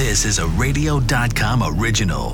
[0.00, 2.32] This is a radio.com original.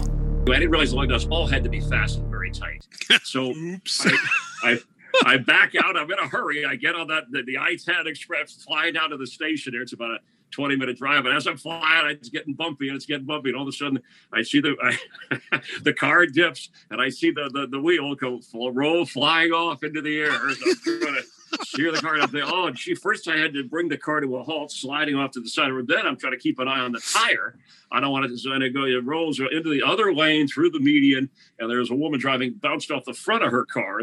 [0.49, 2.87] I didn't realize the windows all had to be fastened very tight.
[3.25, 4.07] So Oops.
[4.07, 4.15] I,
[4.63, 4.79] I,
[5.25, 5.97] I back out.
[5.97, 6.65] I'm in a hurry.
[6.65, 9.83] I get on that the, the I-10 Express, fly down to the station there.
[9.83, 10.19] It's about a
[10.51, 11.27] 20 minute drive.
[11.27, 13.51] And as I'm flying, it's getting bumpy and it's getting bumpy.
[13.51, 14.01] And all of a sudden,
[14.33, 18.41] I see the I, the car dips and I see the the, the wheel go
[18.41, 20.33] full, roll flying off into the air.
[20.33, 21.23] I'm trying to
[21.63, 22.45] steer the car up there.
[22.45, 25.33] Oh, and she first I had to bring the car to a halt, sliding off
[25.33, 25.71] to the side.
[25.71, 27.59] of And then I'm trying to keep an eye on the tire.
[27.91, 28.85] I don't want it to go.
[28.85, 32.91] It rolls into the other lane through the median, and there's a woman driving bounced
[32.91, 34.03] off the front of her car.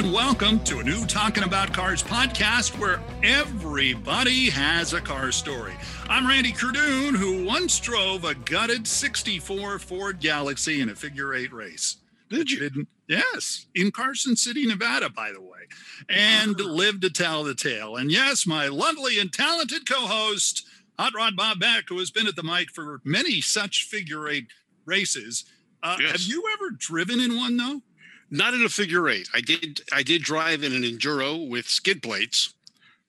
[0.00, 5.74] And welcome to a new Talking About Cars podcast where everybody has a car story.
[6.08, 11.52] I'm Randy Cardoon, who once drove a gutted 64 Ford Galaxie in a figure eight
[11.52, 11.98] race.
[12.30, 12.60] Did you?
[12.60, 15.68] Didn't, yes, in Carson City, Nevada, by the way,
[16.08, 17.96] and lived to tell the tale.
[17.96, 20.66] And yes, my lovely and talented co host,
[20.98, 24.46] Hot Rod Bob Beck, who has been at the mic for many such figure eight
[24.86, 25.44] races.
[25.82, 26.12] Uh, Yes.
[26.12, 27.82] Have you ever driven in one, though?
[28.30, 29.28] Not in a figure eight.
[29.34, 29.80] I did.
[29.92, 32.54] I did drive in an enduro with skid plates,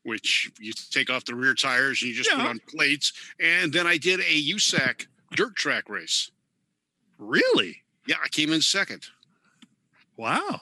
[0.04, 3.14] which you take off the rear tires and you just put on plates.
[3.40, 6.32] And then I did a USAC dirt track race.
[7.20, 7.84] Really?
[8.08, 9.06] Yeah, I came in second.
[10.18, 10.62] Wow.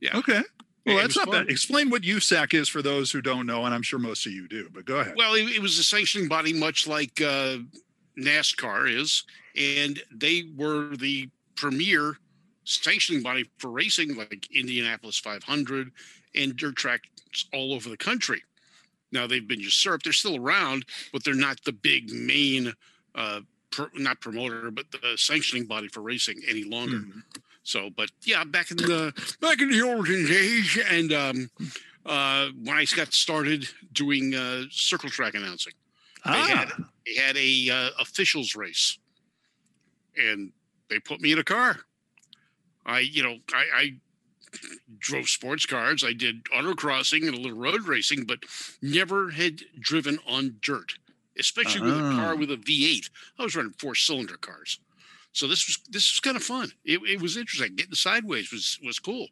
[0.00, 0.16] Yeah.
[0.16, 0.42] Okay.
[0.86, 1.44] Well, that's not fun.
[1.44, 1.50] bad.
[1.50, 4.48] Explain what USAC is for those who don't know, and I'm sure most of you
[4.48, 5.14] do, but go ahead.
[5.16, 7.58] Well, it, it was a sanctioning body, much like uh,
[8.18, 12.16] NASCAR is, and they were the premier
[12.68, 15.90] sanctioning body for racing, like Indianapolis 500
[16.34, 17.08] and dirt tracks
[17.52, 18.42] all over the country.
[19.10, 22.74] Now they've been usurped; they're still around, but they're not the big main,
[23.14, 26.98] uh, pro, not promoter, but the sanctioning body for racing any longer.
[26.98, 27.22] Mhm.
[27.62, 31.50] So, but yeah, back in the back in the olden days, and um,
[32.04, 35.72] uh, when I got started doing uh, circle track announcing,
[36.26, 38.98] they had Ah, they had a uh, officials race,
[40.16, 40.52] and
[40.90, 41.80] they put me in a car.
[42.88, 43.90] I, you know, I, I
[44.98, 46.02] drove sports cars.
[46.04, 48.40] I did autocrossing and a little road racing, but
[48.82, 50.94] never had driven on dirt,
[51.38, 52.36] especially with a car Ah.
[52.36, 53.10] with a V8.
[53.38, 54.80] I was running four cylinder cars.
[55.32, 56.70] So this was this was kind of fun.
[56.84, 57.76] It, it was interesting.
[57.76, 59.28] Getting sideways was was cool.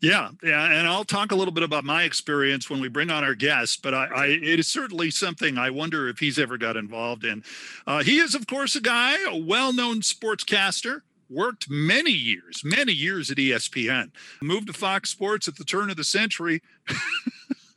[0.00, 3.24] yeah, yeah, and I'll talk a little bit about my experience when we bring on
[3.24, 3.82] our guest.
[3.82, 7.42] But I, I it is certainly something I wonder if he's ever got involved in.
[7.86, 11.00] Uh, he is, of course, a guy, a well-known sportscaster.
[11.28, 14.10] Worked many years, many years at ESPN.
[14.40, 16.62] Moved to Fox Sports at the turn of the century.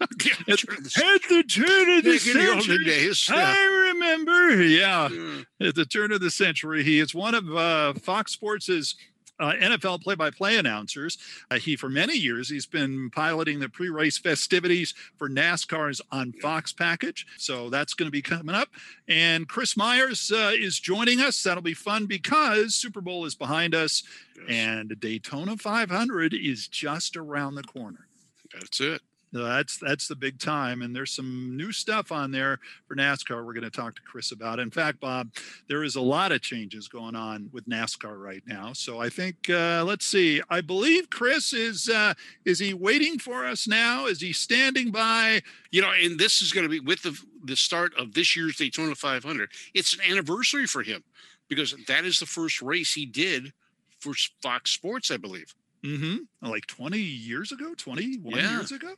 [0.02, 0.08] At,
[0.48, 3.30] the turn of the Back in the olden century, days.
[3.30, 3.54] Yeah.
[3.54, 4.64] I remember.
[4.64, 5.68] Yeah, Yeah.
[5.68, 6.84] at the turn of the century.
[6.86, 8.96] He is one of uh, Fox Sports's
[9.40, 11.18] uh, NFL play-by-play announcers.
[11.50, 16.74] Uh, he, for many years, he's been piloting the pre-race festivities for NASCAR's on Fox
[16.74, 17.26] package.
[17.38, 18.70] So that's going to be coming up.
[19.08, 21.42] And Chris Myers uh, is joining us.
[21.44, 24.04] That'll be fun because Super Bowl is behind us,
[24.38, 24.46] Yes.
[24.50, 28.08] and Daytona 500 is just around the corner.
[28.54, 29.02] That's it.
[29.32, 33.46] That's that's the big time, and there's some new stuff on there for NASCAR.
[33.46, 34.60] We're going to talk to Chris about.
[34.60, 35.30] In fact, Bob,
[35.68, 38.74] there is a lot of changes going on with NASCAR right now.
[38.74, 40.42] So I think uh, let's see.
[40.50, 44.08] I believe Chris is uh, is he waiting for us now?
[44.08, 45.42] Is he standing by?
[45.72, 48.56] You know, and this is going to be with the the start of this year's
[48.58, 49.52] Daytona 500.
[49.76, 51.04] It's an anniversary for him
[51.48, 53.54] because that is the first race he did
[54.00, 55.54] for Fox Sports, I believe.
[55.84, 56.18] Mm-hmm.
[56.50, 58.58] Like 20 years ago, 21 Yeah.
[58.58, 58.96] years ago.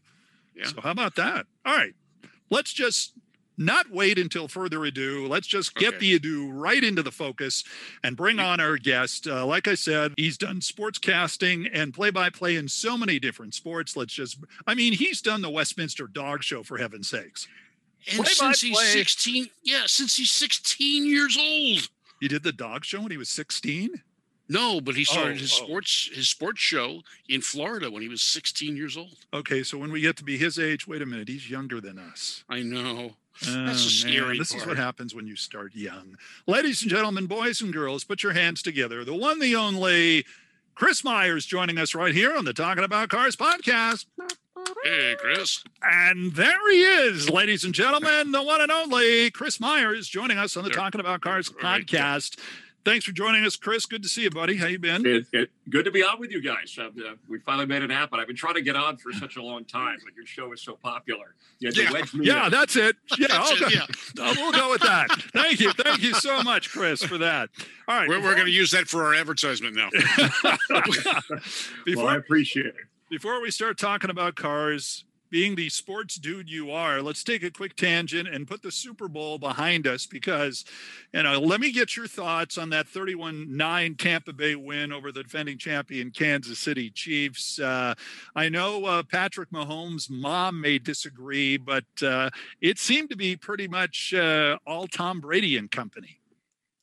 [0.61, 0.67] Yeah.
[0.67, 1.45] So how about that?
[1.66, 1.94] All right,
[2.49, 3.13] let's just
[3.57, 5.27] not wait until further ado.
[5.27, 5.97] Let's just get Okay.
[5.99, 7.63] the ado right into the focus
[8.03, 9.27] and bring on our guest.
[9.27, 13.19] Uh, like I said, he's done sports casting and play by play in so many
[13.19, 13.95] different sports.
[13.95, 17.47] Let's just, I mean, he's done the Westminster Dog Show for heaven's sakes.
[18.11, 21.88] And since he's 16, yeah, since he's 16 years old.
[22.19, 24.01] He did the dog show when he was 16.
[24.51, 25.64] No, but he started Oh, his oh.
[25.66, 29.16] sports his sports show in Florida when he was 16 years old.
[29.34, 31.97] Okay, so when we get to be his age, wait a minute, he's younger than
[31.97, 32.43] us.
[32.49, 33.14] I know.
[33.47, 36.17] Oh, man, scary This is what happens when you start young.
[36.47, 39.03] Ladies and gentlemen, boys and girls, put your hands together.
[39.05, 40.26] The one, the only
[40.76, 44.05] Chris Myers joining us right here on the Talking About Cars podcast.
[44.84, 45.64] Hey, Chris.
[45.81, 50.55] And there he is, ladies and gentlemen, the one and only Chris Myers joining us
[50.58, 52.02] on the There- Talking About Cars right there.
[52.81, 52.85] Podcast.
[52.85, 53.85] Thanks for joining us, Chris.
[53.85, 54.57] Good to see you, buddy.
[54.57, 55.05] How you been?
[55.05, 56.78] It, it, good to be on with you guys.
[56.79, 56.89] Uh,
[57.28, 58.19] we finally made it happen.
[58.19, 60.61] I've been trying to get on for such a long time, but your show is
[60.61, 61.35] so popular.
[61.59, 61.91] You Yeah.
[62.13, 62.51] Yeah, in.
[62.51, 62.95] that's it.
[63.17, 64.33] Yeah, That's I'll it, yeah.
[64.41, 65.07] we'll go with that.
[65.33, 65.72] Thank you.
[65.73, 67.49] Thank you so much, Chris, for that.
[67.87, 68.07] All right.
[68.07, 69.89] We're, we're going to use that for our advertisement now.
[69.91, 71.39] before
[71.95, 72.75] well, I appreciate it.
[73.09, 77.49] Before we start talking about cars, being the sports dude you are, let's take a
[77.49, 80.66] quick tangent and put the Super Bowl behind us because,
[81.13, 85.11] you know, let me get your thoughts on that 31 9 Tampa Bay win over
[85.11, 87.59] the defending champion Kansas City Chiefs.
[87.59, 87.95] Uh,
[88.35, 92.29] I know uh, Patrick Mahomes' mom may disagree, but uh,
[92.59, 96.17] it seemed to be pretty much uh, all Tom Brady and company.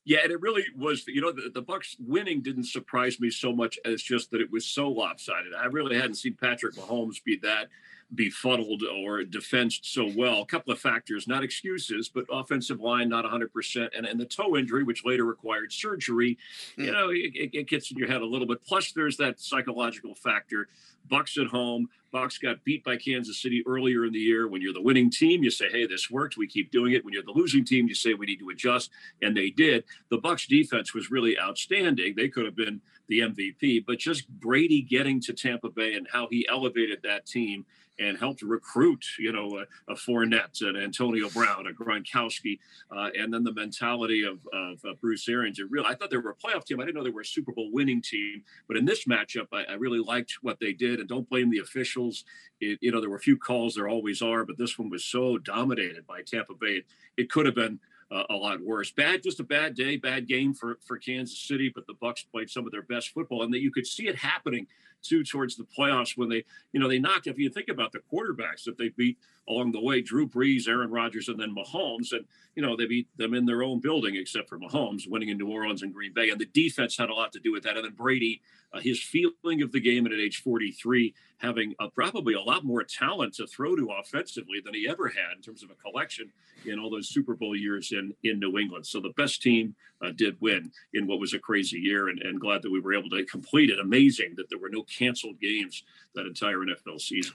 [0.05, 1.07] Yeah, and it really was.
[1.07, 4.51] You know, the, the Bucs winning didn't surprise me so much as just that it
[4.51, 5.53] was so lopsided.
[5.53, 7.67] I really hadn't seen Patrick Mahomes be that
[8.15, 10.41] befuddled or defensed so well.
[10.41, 14.57] A couple of factors, not excuses, but offensive line not 100%, and, and the toe
[14.57, 16.37] injury, which later required surgery.
[16.75, 16.91] You Hmm.
[16.91, 18.63] know, it, it- it gets in your head a little bit.
[18.63, 20.67] Plus, there's that psychological factor.
[21.09, 21.89] Bucs at home.
[22.13, 24.47] Bucs got beat by Kansas City earlier in the year.
[24.47, 26.37] When you're the winning team, you say, "Hey, this worked.
[26.37, 28.91] We keep doing it." When you're the losing team, you say, "We need to adjust,"
[29.21, 29.85] and they did.
[30.09, 32.15] The Bucs defense was really outstanding.
[32.15, 36.27] They could have been the MVP, but just Brady getting to Tampa Bay and how
[36.31, 37.65] he elevated that team
[37.99, 42.59] and helped recruit, you know, a, a Fournette, an Antonio Brown, a Gronkowski,
[42.95, 45.59] uh, and then the mentality of, of uh, Bruce Arians.
[45.59, 46.79] It really, I thought they were a playoff team.
[46.79, 49.65] I didn't know they were a Super Bowl winning team, but in this matchup, I,
[49.65, 50.99] I really liked what they did.
[50.99, 52.23] And don't blame the officials.
[52.61, 55.03] It, you know, there were a few calls, there always are, but this one was
[55.03, 56.83] so dominated by Tampa Bay.
[57.17, 57.79] It could have been
[58.11, 58.91] uh, a lot worse.
[58.91, 61.71] Bad, just a bad day, bad game for for Kansas City.
[61.73, 64.15] But the Bucs played some of their best football, and that you could see it
[64.15, 64.67] happening
[65.01, 67.27] too towards the playoffs when they, you know, they knocked.
[67.27, 69.17] If you think about the quarterbacks that they beat
[69.49, 72.25] along the way, Drew Brees, Aaron Rodgers, and then Mahomes, and
[72.55, 75.49] you know they beat them in their own building, except for Mahomes winning in New
[75.49, 77.75] Orleans and Green Bay, and the defense had a lot to do with that.
[77.75, 78.41] And then Brady,
[78.73, 83.33] uh, his feeling of the game at age 43, having probably a lot more talent
[83.35, 86.31] to throw to offensively than he ever had in terms of a collection
[86.65, 88.85] in all those Super Bowl years in in New England.
[88.85, 92.39] So the best team uh, did win in what was a crazy year, and, and
[92.39, 93.79] glad that we were able to complete it.
[93.79, 95.83] Amazing that there were no canceled games
[96.15, 97.33] that entire NFL season.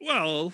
[0.00, 0.52] Well,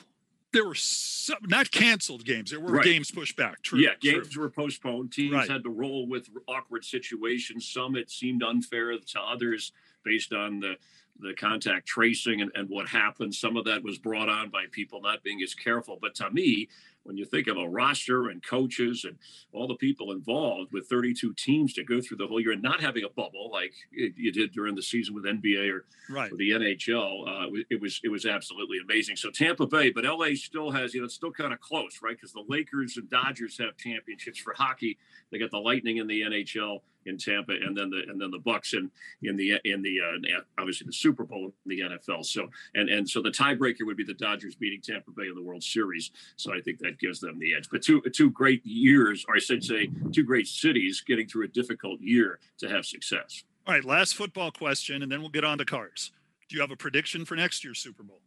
[0.52, 2.50] there were some, not canceled games.
[2.50, 2.84] There were Right.
[2.84, 3.62] games pushed back.
[3.62, 3.78] True.
[3.80, 4.12] yeah, true.
[4.12, 5.12] games were postponed.
[5.12, 5.48] Teams Right.
[5.50, 7.66] had to roll with awkward situations.
[7.68, 9.72] Some it seemed unfair to others
[10.04, 10.76] based on the
[11.20, 13.34] the contact tracing and, and what happened.
[13.34, 15.98] Some of that was brought on by people not being as careful.
[16.00, 16.68] But to me,
[17.08, 19.16] when you think of a roster and coaches and
[19.52, 22.82] all the people involved with 32 teams to go through the whole year and not
[22.82, 26.30] having a bubble like you did during the season with NBA or Right.
[26.36, 27.26] the NHL.
[27.26, 29.16] Uh, it was it was absolutely amazing.
[29.16, 32.14] So Tampa Bay, but LA still has you know it's still kind of close, right?
[32.14, 34.98] Because the Lakers and Dodgers have championships for hockey.
[35.32, 38.38] They got the Lightning in the NHL in Tampa, and then the and then the
[38.38, 38.90] Bucs in
[39.22, 42.24] in the in the uh, obviously the Super Bowl in the NFL.
[42.24, 45.42] So and and so the tiebreaker would be the Dodgers beating Tampa Bay in the
[45.42, 46.10] World Series.
[46.36, 47.68] So I think that gives them the edge.
[47.70, 51.48] But two two great years, or I should say, two great cities getting through a
[51.48, 53.44] difficult year to have success.
[53.66, 53.84] All right.
[53.84, 56.12] Last football question, and then we'll get on to cars.
[56.48, 58.20] Do you have a prediction for next year's Super Bowl?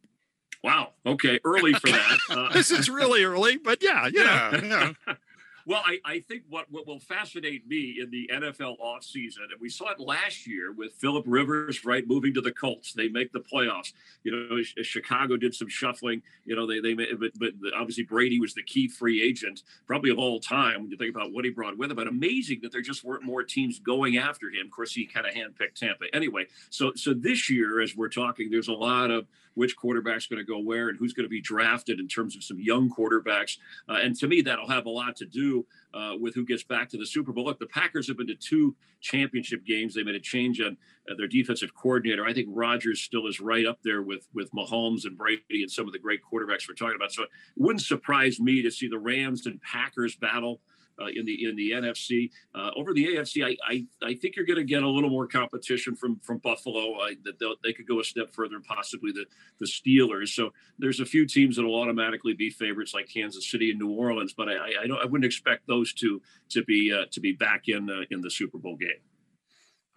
[0.64, 0.90] Wow.
[1.06, 2.18] Okay, early for that.
[2.30, 4.52] Uh, This is really early, but yeah, you know.
[4.64, 5.14] Yeah, yeah.
[5.66, 9.70] Well, I, I think what, what will fascinate me in the NFL offseason, and we
[9.70, 12.94] saw it last year with Philip Rivers, right, moving to the Colts.
[12.94, 13.94] They make the playoffs.
[14.24, 16.22] You know, uh, Chicago did some shuffling.
[16.46, 20.18] You know, they they but, but obviously Brady was the key free agent, probably of
[20.18, 21.98] all time when you think about what he brought with him.
[21.98, 24.66] But amazing that there just weren't more teams going after him.
[24.66, 26.06] Of course, he kind of handpicked Tampa.
[26.14, 30.40] Anyway, so so this year, as we're talking, there's a lot of which quarterback's going
[30.40, 33.58] to go where and who's going to be drafted in terms of some young quarterbacks.
[33.90, 36.90] Uh, and to me, that'll have a lot to do uh, with who gets back
[36.90, 37.46] to the Super Bowl.
[37.46, 39.94] Look, the Packers have been to two championship games.
[39.94, 40.78] They made a change on
[41.10, 42.26] uh, their defensive coordinator.
[42.26, 45.88] I think Rodgers still is right up there with with Mahomes and Brady and some
[45.88, 47.12] of the great quarterbacks we're talking about.
[47.12, 50.62] So it wouldn't surprise me to see the Rams and Packers battle.
[51.02, 54.46] Uh, in the in the NFC uh, over the AFC, I I, I think you're
[54.46, 57.00] going to get a little more competition from from Buffalo.
[57.00, 59.26] I, that they'll- could go a step further, and possibly the
[59.60, 60.30] the Steelers.
[60.30, 63.90] So there's a few teams that will automatically be favorites, like Kansas City and New
[63.92, 64.34] Orleans.
[64.34, 67.32] But I, I, I don't I wouldn't expect those two to be uh, to be
[67.32, 69.02] back in uh, in the Super Bowl game.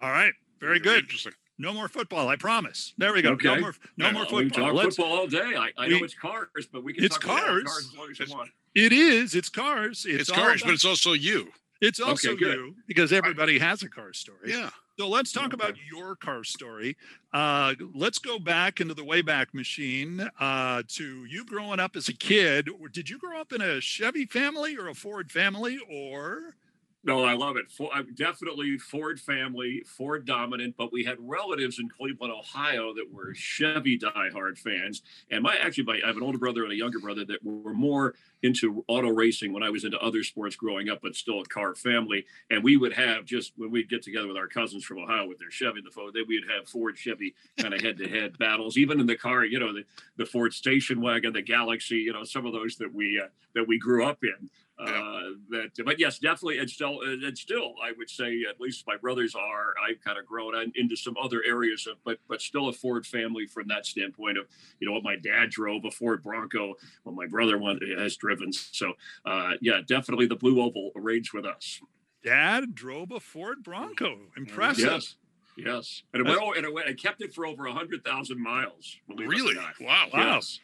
[0.00, 0.32] All right.
[0.60, 1.04] Very good.
[1.04, 1.32] Interesting.
[1.58, 2.94] No more football, I promise.
[2.98, 3.30] There we go.
[3.30, 3.60] No Okay.
[3.60, 4.66] more no more Uh, we can football.
[4.66, 5.54] talk Let's football all day.
[5.56, 7.62] I, I we- know it's cars, but we can It's talk about cars.
[7.64, 8.50] cars as long as you want.
[8.74, 10.04] It is, it's cars.
[10.08, 11.48] It's, It's, cars, about- but it's also you.
[11.80, 14.50] it's also Okay, you because everybody has a car story.
[14.52, 14.70] Yeah.
[14.98, 15.54] So let's talk Okay.
[15.54, 16.96] about your car story.
[17.32, 22.12] Uh, let's go back into the Wayback Machine uh, to you growing up as a
[22.12, 22.68] kid.
[22.92, 26.54] Did you grow up in a Chevy family or a Ford family, or
[27.02, 27.70] No, I love it.
[27.72, 33.12] For, I'm definitely Ford family, Ford dominant, but we had relatives in Cleveland, Ohio that
[33.12, 35.02] were Chevy diehard fans.
[35.28, 37.74] And my actually, my, I have an older brother and a younger brother that were
[37.74, 38.14] more
[38.44, 41.74] into auto racing when I was into other sports growing up, but still a car
[41.74, 42.26] family.
[42.50, 45.38] And we would have just when we'd get together with our cousins from Ohio with
[45.38, 48.76] their Chevy, the Ford, then we'd have Ford Chevy kind of head to head battles,
[48.76, 49.84] even in the car, you know, the,
[50.18, 53.66] the Ford station wagon, the Galaxie, you know, some of those that we uh, that
[53.66, 54.50] we grew up in.
[54.76, 58.96] Uh, that, but yes, definitely, and still, and still, I would say at least my
[58.96, 59.74] brothers are.
[59.88, 63.46] I've kind of grown into some other areas of, but but still a Ford family
[63.46, 64.46] from that standpoint of
[64.80, 66.74] you know what my dad drove a Ford Bronco,
[67.04, 68.33] what my brother one has driven.
[68.72, 68.92] So
[69.24, 71.80] uh, yeah, definitely the blue oval reigns with us.
[72.22, 74.18] Dad drove a Ford Bronco.
[74.36, 74.84] Impressive.
[74.90, 75.16] Yes.
[75.56, 76.88] Yes, and it went over, and it went.
[76.88, 78.96] I kept it for over a hundred thousand miles.
[79.06, 79.54] believe it or Really?
[79.56, 80.06] Wow.
[80.12, 80.34] Wow.
[80.34, 80.58] Yes.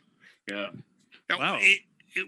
[0.50, 0.66] Yeah.
[1.28, 1.56] Now, Wow.
[1.58, 1.80] it- it-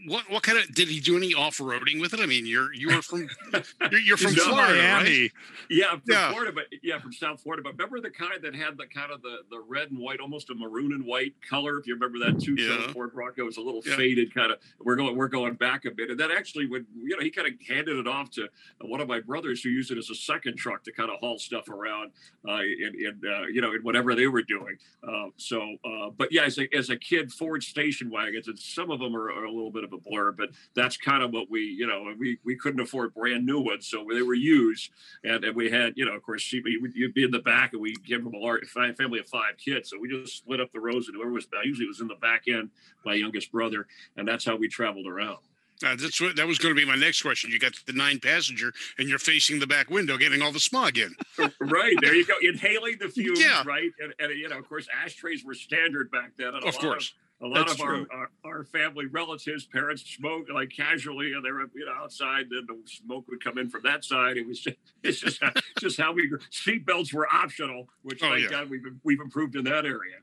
[0.07, 2.21] what what kind of did he do any off roading with it?
[2.21, 3.29] I mean, you're you were from
[3.91, 5.31] you're, you're from Florida, right?
[5.69, 6.31] Yeah, from Yeah.
[6.31, 7.63] Florida, but yeah, from South Florida.
[7.63, 10.51] But remember the kind that had the kind of the, the red and white, almost
[10.51, 11.79] a maroon and white color.
[11.79, 12.93] If you remember that two Yeah.
[12.93, 13.97] Ford Bronco, it was a little Yeah.
[13.97, 14.59] faded kind of.
[14.81, 17.49] We're going we're going back a bit, and that actually would you know he kind
[17.49, 18.49] of handed it off to
[18.81, 21.39] one of my brothers who used it as a second truck to kind of haul
[21.39, 22.13] stuff around
[22.49, 24.77] uh, in, in uh, you know in whatever they were doing.
[25.07, 28.91] Uh, so, uh, but yeah, as a as a kid, Ford station wagons, and some
[28.91, 31.51] of them are, are a little bit of a blur, but that's kind of what
[31.51, 34.91] we you know we we couldn't afford brand new ones, so they were used
[35.25, 37.83] and, and we had, you know, of course, she, you'd be in the back, and
[37.83, 40.81] we came from a large family of five kids, so we just split up the
[40.81, 42.71] rows, and whoever was I usually was in the back end,
[43.05, 43.87] my youngest brother,
[44.17, 45.39] and that's how we traveled around.
[45.85, 47.51] Uh, that's what that was going to be my next question.
[47.51, 50.97] You got the nine passenger, and you're facing the back window, getting all the smog
[50.99, 51.15] in.
[51.61, 53.63] right there, you go, inhaling the fumes, Yeah.
[53.67, 56.55] right, and, and you know, of course, ashtrays were standard back then.
[56.55, 57.15] Of course.
[57.43, 61.51] A lot That's of our, our, our family relatives, parents smoked like casually, and they
[61.51, 62.47] were you know outside.
[62.51, 64.37] Then the smoke would come in from that side.
[64.37, 68.31] It was just it's just how, just how we seat belts were optional, which Oh,
[68.31, 68.49] thank yeah.
[68.51, 70.17] God we've we've improved in that area.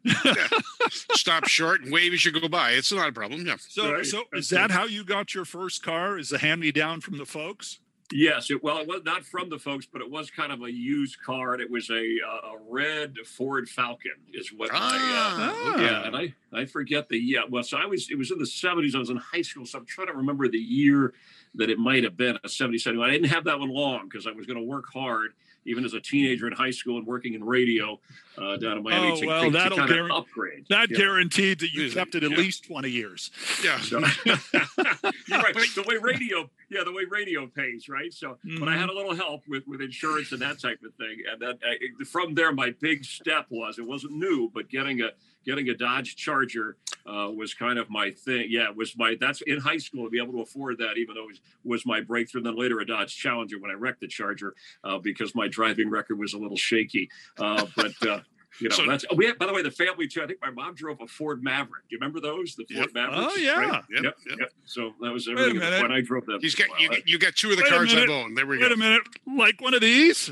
[0.90, 2.72] Stop short and wave as you go by.
[2.72, 3.46] It's not a problem.
[3.46, 3.56] Yeah.
[3.60, 4.06] So, Right.
[4.06, 6.18] so is that how you got your first car?
[6.18, 7.80] Is a hand me down from the folks?
[8.12, 10.72] Yes, it, well, it was not from the folks, but it was kind of a
[10.72, 14.72] used car, and it was a uh, a red Ford Falcon, is what.
[14.72, 17.42] my, uh, Ah, yeah, and I I forget the yeah.
[17.50, 18.96] Well, so I was it was in the seventies.
[18.96, 21.14] I was in high school, so I'm trying to remember the year
[21.56, 23.10] that it might have been a 70, 71.
[23.10, 25.32] I didn't have that one long because I was going to work hard,
[25.66, 28.00] even as a teenager in high school and working in radio
[28.38, 29.12] uh, down in Miami.
[29.14, 30.66] Oh, to, well, to, to that'll kind of guarantee- upgrade.
[30.70, 30.98] That Yeah.
[30.98, 31.94] guaranteed that you Yeah.
[31.94, 32.38] kept it at Yeah.
[32.38, 33.32] least 20 years.
[33.64, 33.80] Yeah.
[33.80, 35.56] So, you're right.
[35.76, 38.14] The way radio, yeah, the way radio pays, right?
[38.14, 41.18] So, but I had a little help with with insurance and that type of thing,
[41.32, 45.10] and that I, from there, my big step was it wasn't new, but getting a
[45.50, 48.48] getting a Dodge Charger uh, was kind of my thing.
[48.50, 51.16] Yeah, it was my that's in high school to be able to afford that, even
[51.16, 52.42] though it was, was my breakthrough.
[52.42, 54.54] Then later a Dodge Challenger when I wrecked the Charger
[54.84, 57.10] uh, because my driving record was a little shaky.
[57.38, 58.20] Uh, but uh,
[58.62, 60.22] you know, So- that's we had, by the way, the family too.
[60.24, 61.84] I think my mom drove a Ford Maverick.
[61.90, 62.56] Do you remember those?
[62.56, 62.94] The Ford Yep.
[62.94, 63.34] Mavericks.
[63.34, 63.60] Oh, yeah.
[63.60, 63.84] right?
[63.92, 64.50] Yep, Yep, yep.
[64.66, 65.80] So that was everything at the minute.
[65.82, 66.40] point I drove that.
[66.42, 68.36] He's got you, got- you got two of the Wait cars I've minute.
[68.36, 68.68] There we Wait go.
[68.68, 69.02] Wait a minute.
[69.26, 70.32] Like one of these?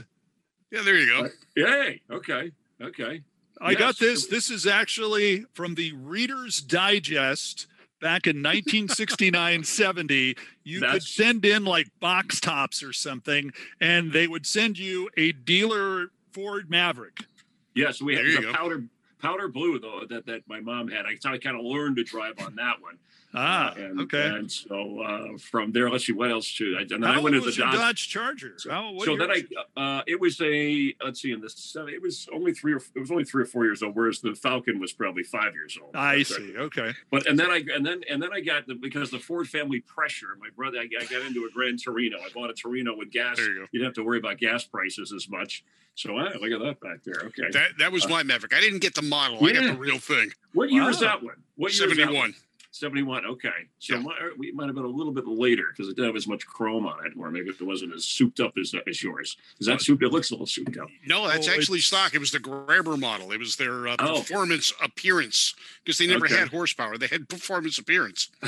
[0.72, 1.30] Yeah, there you go.
[1.56, 2.02] Yay.
[2.12, 2.52] Okay.
[2.82, 3.22] Okay.
[3.60, 4.28] I got this.
[4.28, 7.68] This is actually from the Reader's Digest
[8.00, 10.36] back in 1969 70.
[10.64, 15.32] You could send in like box tops or something, and they would send you a
[15.32, 17.26] dealer Ford Maverick.
[17.76, 18.54] Yes, we had the go.
[18.54, 18.84] powder
[19.20, 21.06] powder blue though that that my mom had.
[21.06, 22.98] I, I kind of learned to drive on that one.
[23.40, 24.28] Ah, Uh, and, okay.
[24.28, 26.76] And so uh, from there, let's see what else too.
[26.78, 27.76] I, and then I went into the Dodge.
[27.76, 28.56] Dodge Charger?
[28.68, 29.44] How, what so then I,
[29.80, 33.00] uh, it was a let's see, in the seven, it was only three or it
[33.00, 35.96] was only three or four years old, whereas the Falcon was probably five years old.
[35.96, 36.56] I see.
[36.58, 36.94] Okay.
[37.12, 39.82] But and then I and then and then I got the because the Ford family
[39.82, 40.36] pressure.
[40.40, 42.18] My brother, I, I got into a Gran Torino.
[42.18, 43.38] I bought a Torino with gas.
[43.38, 43.62] There you go.
[43.72, 45.64] You didn't have to worry about gas prices as much.
[45.96, 47.22] So ah, look at that back there.
[47.26, 47.50] Okay.
[47.52, 48.54] That that was my Maverick.
[48.56, 49.44] I didn't get the model.
[49.46, 50.32] I got the real thing.
[50.54, 51.08] what year is Wow.
[51.08, 51.36] that one?
[51.56, 52.34] What year that one?
[52.80, 53.24] 71.
[53.24, 53.26] 71.
[53.26, 53.50] Okay.
[53.80, 54.02] So Yeah.
[54.02, 56.46] my, we might have been a little bit later because it didn't have as much
[56.46, 59.38] chrome on it, or maybe it wasn't as souped up as, as yours.
[59.60, 60.04] Is that souped?
[60.04, 60.88] It looks a little souped up.
[61.06, 62.14] No, that's Oh, actually stock.
[62.14, 63.32] It was the Grabber model.
[63.32, 64.18] It was their uh, Oh.
[64.20, 65.54] performance appearance
[65.84, 66.36] because they never Okay.
[66.38, 66.98] had horsepower.
[66.98, 68.30] They had performance appearance.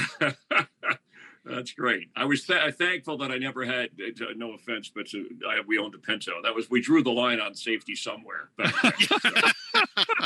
[1.46, 2.10] That's great.
[2.16, 3.90] I was th- thankful that I never had.
[4.00, 6.34] Uh, no offense, but uh, I, we owned a Pinto.
[6.44, 8.50] That was we drew the line on safety somewhere.
[8.58, 8.94] back then.
[9.00, 10.26] So,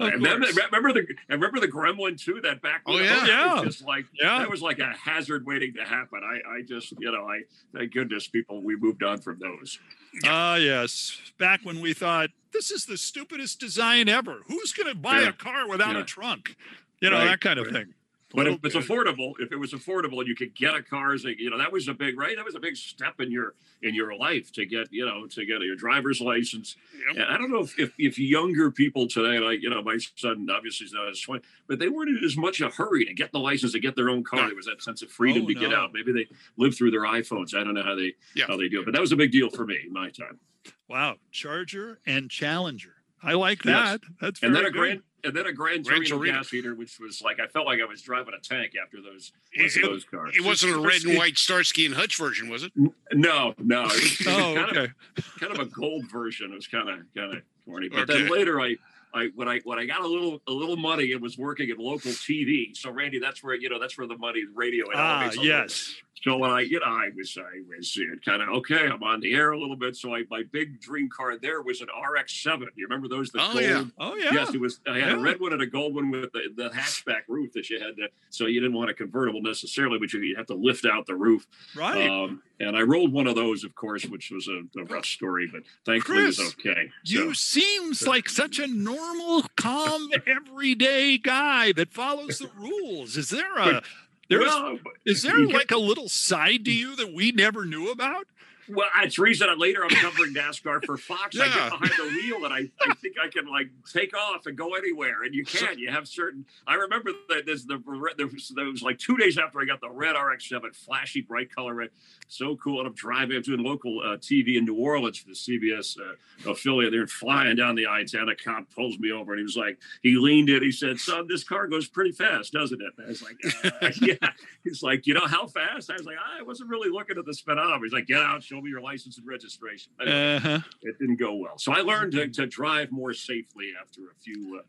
[0.00, 0.56] Of and then course.
[0.70, 2.40] remember the and remember the Gremlin too.
[2.42, 2.82] That back.
[2.86, 3.26] Oh, yeah.
[3.26, 3.60] Yeah.
[3.64, 4.38] just like Yeah.
[4.38, 6.20] that was like a hazard waiting to happen.
[6.24, 7.40] I I just you know I
[7.74, 9.78] thank goodness people we moved on from those.
[10.24, 11.20] Ah, yes.
[11.38, 14.40] Back when we thought this is the stupidest design ever.
[14.46, 15.28] Who's going to buy Yeah.
[15.30, 16.02] a car without Yeah.
[16.02, 16.56] a trunk?
[17.00, 17.74] You know, Right, that kind of right.
[17.74, 17.94] thing.
[18.34, 21.24] But if it's affordable, if it was affordable and you could get a car, as
[21.24, 22.34] a- you know, that was a big right.
[22.36, 25.46] That was a big step in your in your life to get, you know, to
[25.46, 26.76] get your driver's license.
[27.08, 27.16] Yep.
[27.16, 30.48] And I don't know if, if if younger people today, like you know, my son
[30.50, 33.14] obviously is not as twenty, but they weren't in as much of a hurry to
[33.14, 34.40] get the license to get their own car.
[34.40, 34.46] No.
[34.48, 35.92] There was that sense of freedom Oh, to get out.
[35.92, 36.26] Maybe they
[36.56, 37.54] lived through their iPhones.
[37.54, 38.46] I don't know how they Yeah.
[38.48, 40.40] how they do it, but that was a big deal for me in my time.
[40.88, 42.96] Wow, Charger and Challenger.
[43.22, 43.90] I like Yes.
[43.92, 44.00] that.
[44.20, 44.78] That's very And then a good.
[44.78, 46.38] grand and then a Grand Gran Torino Torino.
[46.38, 49.32] gas heater, which was like I felt like I was driving a tank after those
[49.52, 50.36] It- those cars.
[50.36, 52.72] It wasn't a red and white Starsky and Hutch version, was it?
[53.12, 53.82] No, no.
[53.84, 54.92] It was, it was Oh, kind, okay.
[55.18, 56.52] of, kind of a gold version.
[56.52, 57.88] It was kind of kind of corny.
[57.88, 58.76] But then later, I,
[59.14, 61.78] I when I when I got a little a little money and was working at
[61.78, 62.76] local TV.
[62.76, 64.86] So Randy, that's where you know that's where the money radio.
[64.94, 65.94] Ah, yes.
[66.22, 68.86] So when I, you know, I was, I was kind of okay.
[68.86, 69.94] I'm on the air a little bit.
[69.96, 72.60] So I, my big dream car there was an RX-7.
[72.76, 73.30] You remember those?
[73.30, 73.84] The Oh, gold, yeah.
[73.98, 74.30] Oh yeah.
[74.32, 74.80] Yes, it was.
[74.86, 75.16] I had Yeah.
[75.16, 77.96] a red one and a gold one with the, the hatchback roof that you had
[77.96, 78.08] to.
[78.30, 81.14] So you didn't want a convertible necessarily, but you, you have to lift out the
[81.16, 81.46] roof.
[81.76, 82.08] right.
[82.08, 85.48] Um, and I rolled one of those, of course, which was a, a rough story,
[85.52, 86.88] but thankfully it was Chris, okay.
[87.04, 93.16] you So, seems like such a normal, calm, everyday guy that follows the rules.
[93.16, 93.82] Is there a
[94.28, 98.26] there's well, is there like a little side to you that we never knew about?
[98.68, 101.38] Well, it's reason that later I'm covering NASCAR for Fox.
[101.38, 104.56] I get behind the wheel and I, I think I can like take off and
[104.56, 105.22] go anywhere.
[105.24, 105.78] And you can.
[105.78, 106.44] You have certain.
[106.66, 107.82] I remember that there's the
[108.16, 111.54] there was, there was like two days after I got the red RX-7, flashy bright
[111.54, 111.90] color red,
[112.28, 112.80] so cool.
[112.80, 116.50] And I'm driving, I'm doing local uh, TV in New Orleans for the CBS uh,
[116.50, 116.92] affiliate.
[116.92, 118.30] They're flying down the I-10.
[118.30, 120.62] A cop pulls me over and he was like, he leaned in.
[120.62, 123.36] He said, "Son, this car goes pretty fast, doesn't it?" And I was like,
[123.82, 124.30] uh, "Yeah."
[124.62, 127.34] He's like, "You know how fast?" I was like, "I wasn't really looking at the
[127.34, 130.60] speedometer." He's like, "Get out, show me your license and registration." Anyway, Uh-huh.
[130.82, 131.58] it didn't go well.
[131.58, 134.58] So I learned to, to drive more safely after a few.
[134.60, 134.62] Uh,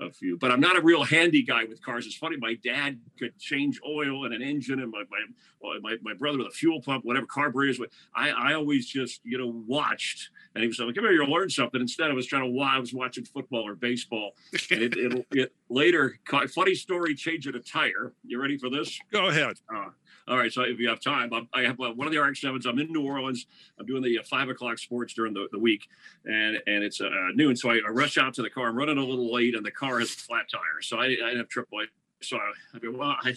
[0.00, 2.06] a few, but I'm not a real handy guy with cars.
[2.06, 2.36] It's funny.
[2.38, 6.46] My dad could change oil in an engine, and my my my, my brother with
[6.46, 7.78] a fuel pump, whatever carburetors.
[8.16, 11.50] I I always just you know watched, and he was like, "Come here, you'll learn
[11.50, 12.60] something." Instead, I was trying to.
[12.62, 14.32] I was watching football or baseball,
[14.70, 16.18] and it it, it later.
[16.52, 17.14] Funny story.
[17.14, 18.14] Changing a tire.
[18.24, 18.98] You ready for this?
[19.12, 19.56] Go ahead.
[20.28, 22.64] All right, so if you have time, I'm, I have uh, one of the RX-7s.
[22.66, 23.46] I'm in New Orleans.
[23.78, 25.88] I'm doing the uh, five o'clock sports during the, the week,
[26.24, 27.56] and and it's uh, noon.
[27.56, 28.68] So I, I rush out to the car.
[28.68, 30.80] I'm running a little late, and the car has a flat tire.
[30.82, 31.86] So I, I didn't have AAA.
[32.22, 33.34] So I, I go, well, I,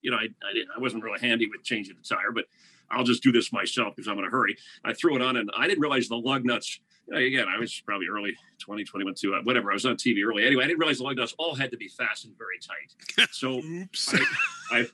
[0.00, 2.46] you know, I I, didn't, I wasn't really handy with changing the tire, but
[2.90, 4.56] I'll just do this myself because I'm in a hurry.
[4.84, 6.80] I threw it on, and I didn't realize the lug nuts.
[7.12, 9.70] Again, I was probably early 2021 too, uh, whatever.
[9.70, 10.46] I was on TV early.
[10.46, 13.28] Anyway, I didn't realize the lug nuts all had to be fastened very tight.
[13.32, 14.14] So Oops.
[14.70, 14.86] I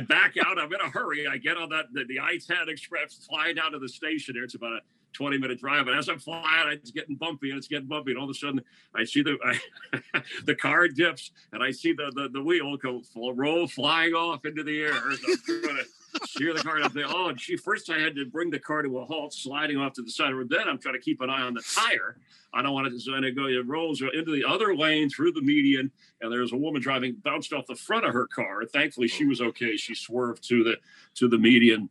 [0.00, 0.58] back out.
[0.58, 1.26] I'm in a hurry.
[1.26, 4.34] I get on that the, the I-10 Express, fly down to the station.
[4.34, 4.80] There, it's about a
[5.14, 5.86] 20 minute drive.
[5.86, 8.10] And as I'm flying, it's getting bumpy and it's getting bumpy.
[8.10, 8.60] And all of a sudden,
[8.94, 13.00] I see the I, the car dips, and I see the the, the wheel go
[13.00, 14.92] fl- roll flying off into the air.
[14.92, 15.84] So I'm trying to
[16.26, 17.06] steer the car up there.
[17.08, 19.94] Oh, and gee, first I had to bring the car to a halt, sliding off
[19.94, 20.32] to the side.
[20.32, 22.18] of And then I'm trying to keep an eye on the tire.
[22.52, 23.46] I don't want it to so and it go.
[23.46, 27.52] It rolls into the other lane through the median, and there's a woman driving bounced
[27.52, 28.64] off the front of her car.
[28.64, 29.28] Thankfully, she oh.
[29.28, 29.76] was okay.
[29.76, 30.76] She swerved to the
[31.16, 31.90] to the median.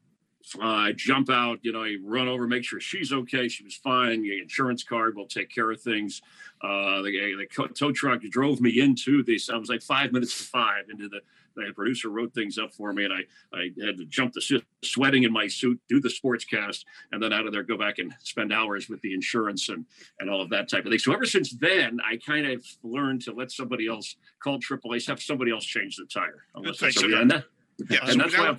[0.62, 3.48] Uh, I jump out, you know, I run over, make sure she's okay.
[3.48, 4.24] She was fine.
[4.24, 6.22] The insurance card will take care of things.
[6.62, 7.12] Uh, the,
[7.58, 9.50] the tow truck drove me into this.
[9.50, 11.20] I was like five minutes to five into the.
[11.56, 13.20] The producer wrote things up for me, and I
[13.56, 17.22] I had to jump the s- sweating in my suit, do the sports cast, and
[17.22, 19.86] then out of there go back and spend hours with the insurance and
[20.20, 20.98] and all of that type of thing.
[20.98, 25.22] So ever since then, I kind of learned to let somebody else call AAA, have
[25.22, 26.44] somebody else change the tire.
[26.56, 27.14] Unless Good that's thing.
[27.14, 27.44] and, that,
[27.88, 28.58] Yeah, and so that's why I'm,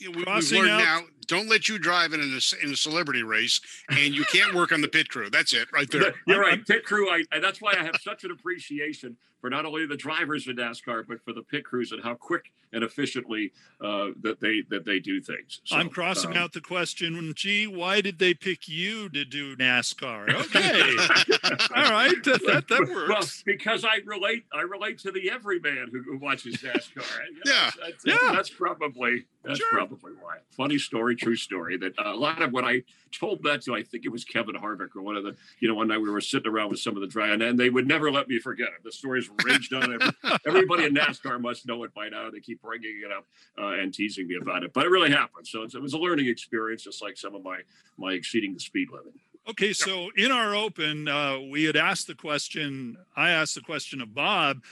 [0.00, 1.00] we, we've Crossing learned out- now.
[1.30, 4.80] Don't let you drive in a in a celebrity race, and you can't work on
[4.80, 5.30] the pit crew.
[5.30, 6.12] That's it, right there.
[6.26, 6.66] You're right.
[6.66, 7.08] Pit crew.
[7.08, 11.06] I, that's why I have such an appreciation for not only the drivers in NASCAR,
[11.06, 15.00] but for the pit crews and how quick and efficiently uh, that they that they
[15.00, 15.60] do things.
[15.64, 17.32] So, I'm crossing um, out the question.
[17.34, 20.32] Gee, why did they pick you to do NASCAR?
[20.32, 20.80] Okay.
[21.74, 22.14] All right.
[22.24, 26.56] That, that, that Well, because I relate, I relate to the everyman who, who watches
[26.58, 27.04] NASCAR.
[27.32, 27.70] You Yeah.
[27.80, 28.32] that's, Yeah.
[28.32, 29.70] that's probably that's Sure.
[29.70, 30.36] probably why.
[30.50, 31.76] Funny story, true story.
[31.78, 34.94] That a lot of what I told that to, I think it was Kevin Harvick
[34.94, 37.00] or one of the, you know, one night we were sitting around with some of
[37.00, 38.84] the dry, and they would never let me forget it.
[38.84, 39.92] The story's raged on.
[39.94, 40.10] Every,
[40.46, 42.30] everybody in NASCAR must know it by now.
[42.30, 43.26] They keep bringing it up
[43.58, 45.46] uh, and teasing me about it, but it really happened.
[45.46, 47.60] So it was a learning experience, just like some of my
[47.96, 49.14] my exceeding the speed limit.
[49.48, 52.96] Okay, so in our open, uh, we had asked the question.
[53.16, 54.62] I asked the question of Bob.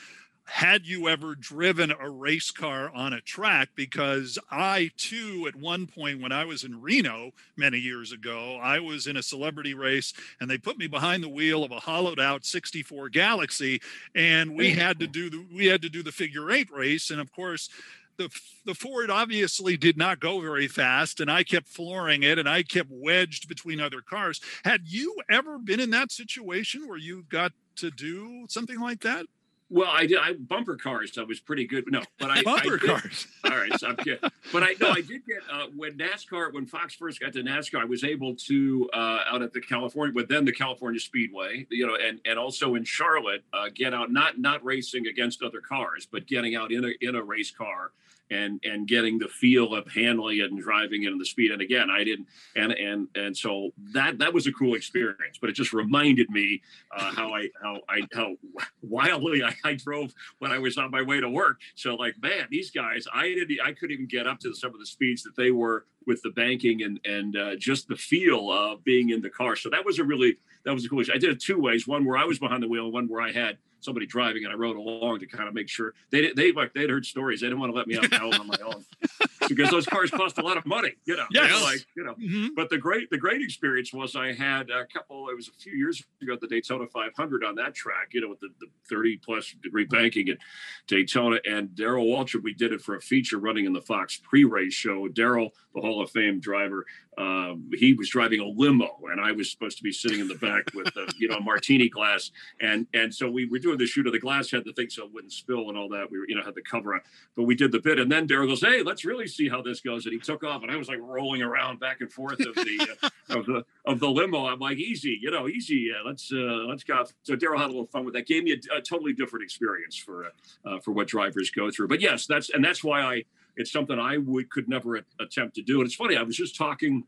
[0.48, 3.68] Had you ever driven a race car on a track?
[3.74, 8.80] Because I too, at one point when I was in Reno many years ago, I
[8.80, 12.18] was in a celebrity race and they put me behind the wheel of a hollowed
[12.18, 13.82] out 64 Galaxie,
[14.14, 17.20] and we had to do the we had to do the figure eight race, and
[17.20, 17.68] of course.
[18.16, 18.30] The,
[18.64, 22.64] the Ford obviously did not go very fast, and I kept flooring it, and I
[22.64, 24.40] kept wedged between other cars.
[24.64, 29.26] Had you ever been in that situation where you got to do something like that?
[29.70, 30.18] Well, I did.
[30.18, 31.16] I bumper cars.
[31.18, 31.85] I was pretty good.
[31.90, 33.26] No, but I bumper I did, cars.
[33.44, 34.31] All right, so I'm kidding.
[34.50, 37.81] But I no, I did get uh, when NASCAR when Fox first got to NASCAR,
[37.81, 41.87] I was able to uh, out at the California, but then the California Speedway, you
[41.87, 46.09] know, and and also in Charlotte, uh, get out not not racing against other cars,
[46.11, 47.92] but getting out in a in a race car
[48.30, 51.50] and and getting the feel of handling it and driving it and the speed.
[51.50, 55.38] And again, I didn't and and and so that that was a cool experience.
[55.40, 56.62] But it just reminded me
[56.96, 58.36] uh, how I how I how
[58.82, 61.58] wildly I, I, drove when I was on my way to work.
[61.74, 64.80] So like, man, these guys, I didn't I couldn't even get up to some of
[64.80, 68.82] the speeds that they were with the banking and and uh, just the feel of
[68.84, 69.56] being in the car.
[69.56, 71.00] So that was a really that was a cool.
[71.00, 71.12] Issue.
[71.14, 73.22] I did it two ways: one where I was behind the wheel, and one where
[73.22, 76.52] I had somebody driving, and I rode along to kind of make sure they they
[76.52, 77.40] like they'd heard stories.
[77.40, 78.84] They didn't want to let me out on my own
[79.48, 81.26] because those cars cost a lot of money, you know.
[81.30, 81.62] Yes.
[81.62, 82.14] like you know.
[82.14, 82.50] Mhm.
[82.54, 85.28] But the great the great experience was I had a couple.
[85.28, 88.28] It was a few years ago at the Daytona 500 on that track, you know,
[88.28, 90.38] with the, the 30 plus degree banking at
[90.86, 91.38] Daytona.
[91.48, 95.08] And Darrell Waltrip, we did it for a feature running in the Fox pre-race show.
[95.08, 96.84] Darrell, the Hall of Fame driver,
[97.18, 100.37] um, he was driving a limo, and I was supposed to be sitting in the
[100.37, 102.31] back with a, you know a martini glass.
[102.61, 105.04] And and so we were doing the shoot of the glass had the thing so
[105.04, 106.11] it wouldn't spill and all that.
[106.11, 107.00] We were you know had the cover on,
[107.35, 107.98] but we did the bit.
[107.98, 110.62] And then Darrell goes, "Hey, let's really see how this goes." And he took off,
[110.62, 113.98] and I was like rolling around back and forth of the uh, of the of
[113.98, 114.46] the limo.
[114.46, 115.90] I'm like, "Easy, you know, easy.
[115.92, 118.26] Uh, let's uh, let's go." So Darrell had a little fun with that.
[118.26, 120.28] Gave me a, a totally different experience for uh,
[120.68, 121.88] uh, for what drivers go through.
[121.88, 123.24] But yes, that's and that's why I
[123.59, 125.81] it's something I would could never attempt to do.
[125.81, 127.05] And it's funny, I was just talking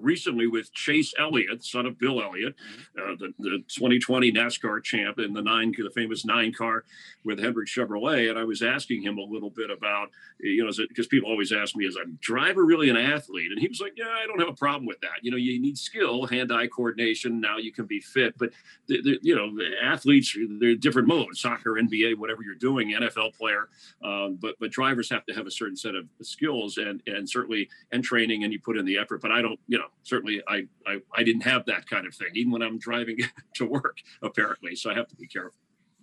[0.00, 2.54] recently with Chase Elliott, son of Bill Elliott,
[2.98, 6.84] uh, the, the 2020 NASCAR champ in the nine, the famous nine car
[7.24, 8.30] with Hendrick Chevrolet.
[8.30, 11.74] And I was asking him a little bit about, you know, because people always ask
[11.76, 13.50] me, is a driver really an athlete?
[13.50, 15.22] And he was like, yeah, I don't have a problem with that.
[15.22, 17.40] You know, you need skill, hand-eye coordination.
[17.40, 18.50] Now you can be fit, but
[18.86, 23.34] the, the, you know, the athletes, they're different modes, soccer, NBA, whatever you're doing, NFL
[23.34, 23.68] player.
[24.02, 27.68] Um, but but drivers have to have a certain set of skills and and certainly
[27.92, 29.20] and training, and you put in the effort.
[29.20, 32.28] But I don't, you know, certainly I I, I didn't have that kind of thing,
[32.34, 33.18] even when I'm driving
[33.54, 34.76] to work, apparently.
[34.76, 35.58] So I have to be careful.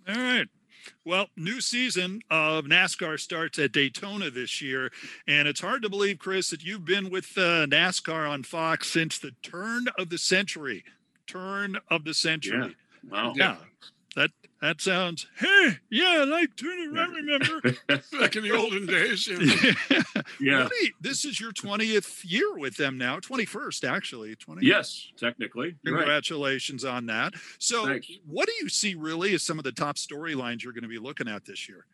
[0.08, 0.48] All right.
[1.04, 4.92] Well, new season of NASCAR starts at Daytona this year,
[5.26, 9.18] and it's hard to believe, Chris, that you've been with uh, NASCAR on Fox since
[9.18, 10.84] the turn of the century.
[11.26, 12.58] Turn of the century.
[12.58, 13.10] Yeah.
[13.10, 13.32] Wow.
[13.34, 13.56] Yeah,
[14.60, 15.26] that sounds.
[15.36, 16.96] Hey, yeah, like turn.
[16.96, 17.60] I remember.
[18.18, 19.26] Back in the olden days.
[19.28, 20.02] Yeah.
[20.40, 20.68] Yeah.
[20.68, 23.20] Really, this is your twentieth year with them now.
[23.20, 24.34] Twenty first, actually.
[24.36, 24.66] Twenty.
[24.66, 25.76] Yes, technically.
[25.82, 26.00] You're right.
[26.00, 27.34] Congratulations on that.
[27.58, 28.08] So, Thanks.
[28.26, 30.98] what do you see really as some of the top storylines you're going to be
[30.98, 31.86] looking at this year?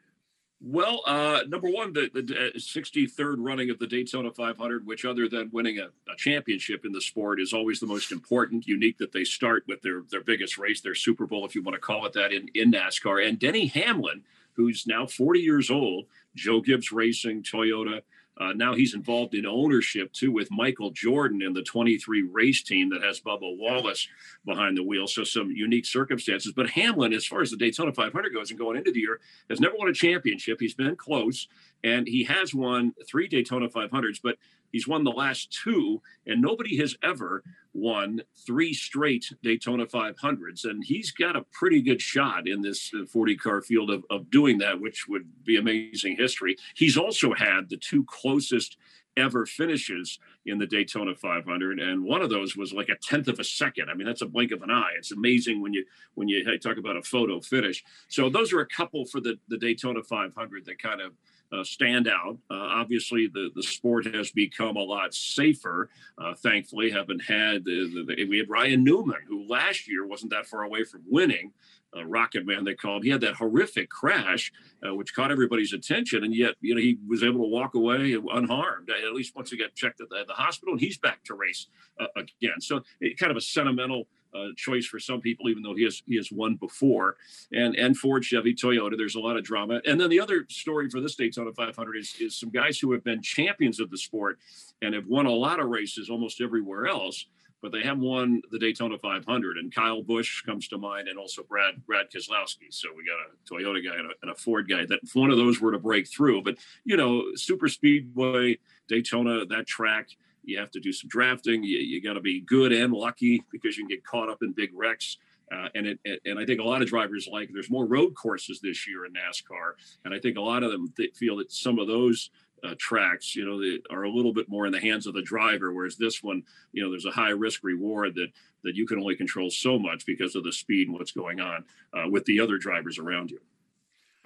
[0.62, 5.27] Well, uh, number one, the, the uh, 63rd running of the Daytona 500, which other
[5.27, 9.12] than winning a, a championship in the sport is always the most important, unique that
[9.12, 12.05] they start with their, their biggest race, their Super Bowl, if you want to call
[12.05, 13.27] it that, in, in NASCAR.
[13.27, 18.03] And Denny Hamlin, who's now 40 years old, Joe Gibbs Racing, Toyota.
[18.40, 22.88] Uh, now he's involved in ownership too with Michael Jordan in the 23 race team
[22.88, 24.09] that has Bubba Wallace
[24.46, 25.07] behind the wheel.
[25.07, 26.53] So some unique circumstances.
[26.57, 29.61] But Hamlin, as far as the Daytona 500 goes and going into the year, has
[29.61, 30.59] never won a championship.
[30.59, 31.48] He's been close
[31.85, 34.37] and he has won three Daytona 500s, but
[34.72, 40.64] he's won the last two, and nobody has ever won three straight Daytona 500s.
[40.64, 44.30] And he's got a pretty good shot in this uh, 40 car field of, of
[44.30, 46.56] doing that, which would be amazing history.
[46.74, 48.76] He's also had the two closest
[49.16, 53.40] ever finishes in the Daytona 500 and one of those was like a tenth of
[53.40, 56.28] a second I mean that's a blink of an eye it's amazing when you when
[56.28, 60.02] you talk about a photo finish so those are a couple for the the Daytona
[60.02, 61.12] 500 that kind of
[61.53, 62.39] uh, stand out.
[62.51, 65.89] Uh, obviously, the, the sport has become a lot safer.
[66.19, 70.47] Uh, thankfully, haven't had the, the, we had Ryan Newman, who last year wasn't that
[70.47, 71.53] far away from winning.
[71.97, 73.03] Uh, Rocket Man, they called.
[73.03, 73.07] Him.
[73.07, 74.53] He had that horrific crash,
[74.87, 78.17] uh, which caught everybody's attention, and yet you know he was able to walk away
[78.33, 78.91] unharmed.
[78.91, 81.35] At least once he got checked at the, at the hospital, and he's back to
[81.35, 81.67] race
[81.99, 82.61] uh, again.
[82.61, 86.03] So, it, kind of a sentimental uh, choice for some people, even though he has
[86.07, 87.16] he has won before.
[87.53, 88.97] And and Ford, Chevy, Toyota.
[88.97, 89.81] There's a lot of drama.
[89.87, 93.05] And then the other story for this Daytona 500 is is some guys who have
[93.05, 94.38] been champions of the sport
[94.83, 97.27] and have won a lot of races almost everywhere else.
[97.62, 99.59] but they haven't won the Daytona 500.
[99.59, 102.71] And Kyle Busch comes to mind, and also Brad Brad Keselowski.
[102.71, 104.87] So we got a Toyota guy and a, and a Ford guy.
[104.87, 109.45] That if one of those were to break through, but you know, super speedway, Daytona,
[109.47, 110.09] that track.
[110.51, 111.65] You have to do some drafting.
[111.65, 114.53] You, you got to be good and lucky because you can get caught up in
[114.53, 115.17] big wrecks.
[115.53, 118.61] Uh, and it, and I think a lot of drivers like there's more road courses
[118.63, 119.73] this year in NASCAR,
[120.05, 122.31] and I think a lot of them th- feel that some of those
[122.63, 125.73] uh, tracks, you know, are a little bit more in the hands of the driver,
[125.73, 128.29] whereas this one, you know, there's a high risk reward that
[128.63, 131.65] that you can only control so much because of the speed and what's going on
[131.95, 133.41] uh, with the other drivers around you.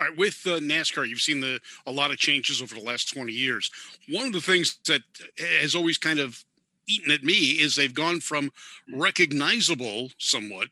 [0.00, 3.12] All right, with uh, NASCAR, you've seen the a lot of changes over the last
[3.14, 3.70] 20 years.
[4.08, 5.02] One of the things that
[5.60, 6.44] has always kind of
[6.86, 8.50] eaten at me is they've gone from
[8.92, 10.68] recognizable somewhat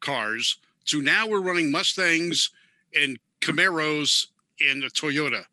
[0.00, 0.56] cars
[0.86, 2.50] to now we're running Mustangs
[2.98, 4.26] and Camaros
[4.60, 5.44] and a Toyota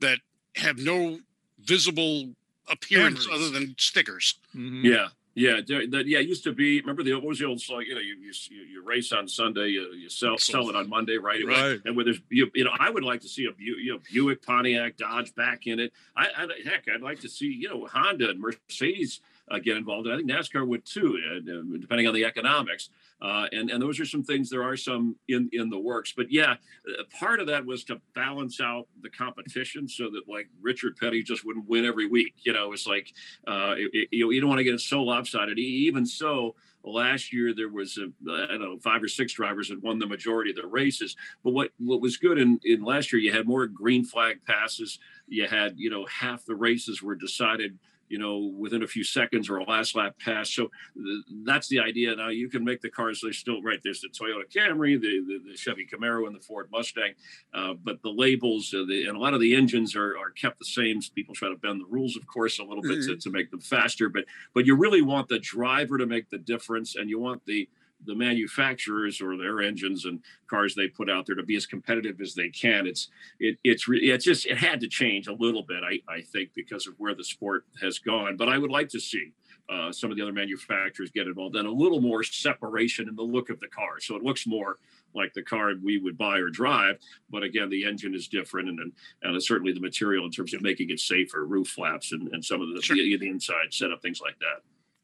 [0.00, 0.18] that
[0.56, 1.20] have no
[1.60, 2.30] visible
[2.68, 3.42] appearance Cameras.
[3.42, 4.34] other than stickers.
[4.54, 4.84] Mhm.
[4.84, 5.08] Yeah.
[5.34, 6.80] Yeah, that yeah, it used to be.
[6.80, 7.82] Remember the what was the old song?
[7.86, 11.16] you know you you, you race on Sunday, you, you sell sell it on Monday,
[11.16, 11.40] right?
[11.46, 11.80] Right.
[11.84, 14.00] And where there's you, you know, I would like to see a Bu- you know
[14.12, 15.92] Buick, Pontiac, Dodge back in it.
[16.14, 20.06] I, I heck, I'd like to see you know Honda and Mercedes uh, get involved.
[20.06, 22.90] And I think NASCAR would too, uh, depending on the economics.
[23.20, 24.50] Uh, and and those are some things.
[24.50, 28.00] There are some in in the works, but yeah, uh, part of that was to
[28.16, 32.34] balance out the competition so that like Richard Petty just wouldn't win every week.
[32.42, 33.12] You know, it's like
[33.46, 35.56] uh, it, it- you know you don't want to get it so lopsided.
[35.58, 39.80] Even so, last year there was a, I don't know five or six drivers that
[39.82, 41.14] won the majority of the races.
[41.44, 44.98] But what what was good in in last year, you had more green flag passes.
[45.28, 47.78] You had you know half the races were decided
[48.12, 50.50] you know within a few seconds or a last lap pass.
[50.50, 52.14] So th- that's the idea.
[52.14, 53.20] Now you can make the cars.
[53.22, 53.80] They're still right.
[53.82, 57.14] There's the Toyota Camry, the the, the Chevy Camaro, and the Ford Mustang.
[57.54, 60.58] Uh, but the labels uh, the, and a lot of the engines are, are kept
[60.58, 61.00] the same.
[61.14, 63.60] People try to bend the rules, of course, a little bit to, to make them
[63.60, 64.10] faster.
[64.10, 67.66] But but you really want the driver to make the difference, and you want the
[68.06, 72.20] the manufacturers or their engines and cars they put out there to be as competitive
[72.20, 72.86] as they can.
[72.86, 73.08] It's
[73.40, 76.50] it it's re- it's just it had to change a little bit, I I think,
[76.54, 78.36] because of where the sport has gone.
[78.36, 79.32] But I would like to see.
[79.72, 83.22] Uh, some of the other manufacturers get involved and a little more separation in the
[83.22, 84.76] look of the car so it looks more
[85.14, 86.98] like the car we would buy or drive
[87.30, 90.62] but again the engine is different and and, and certainly the material in terms of
[90.62, 92.96] making it safer roof flaps and, and some of the, Sure.
[92.96, 94.62] the the inside setup things like that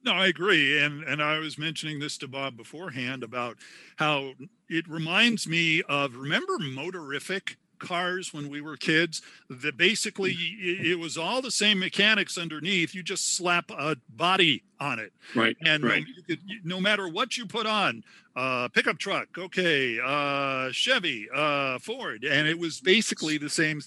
[0.08, 3.58] No, I agree, and and I was mentioning this to Bob beforehand about
[3.96, 4.32] how
[4.66, 9.20] it reminds me of remember motorific cars when we were kids?
[9.50, 14.62] That basically it, it was all the same mechanics underneath you just slap a body
[14.80, 15.12] on it.
[15.34, 16.06] Right and right.
[16.06, 18.02] you could, no matter what you put on
[18.34, 23.80] uh pickup truck okay uh chevy uh ford and it was basically the same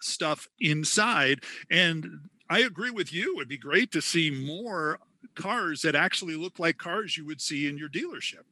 [0.00, 2.06] stuff inside and
[2.48, 5.00] i agree with you it'd be great to see more
[5.34, 8.44] cars that actually look like cars you would see in your dealership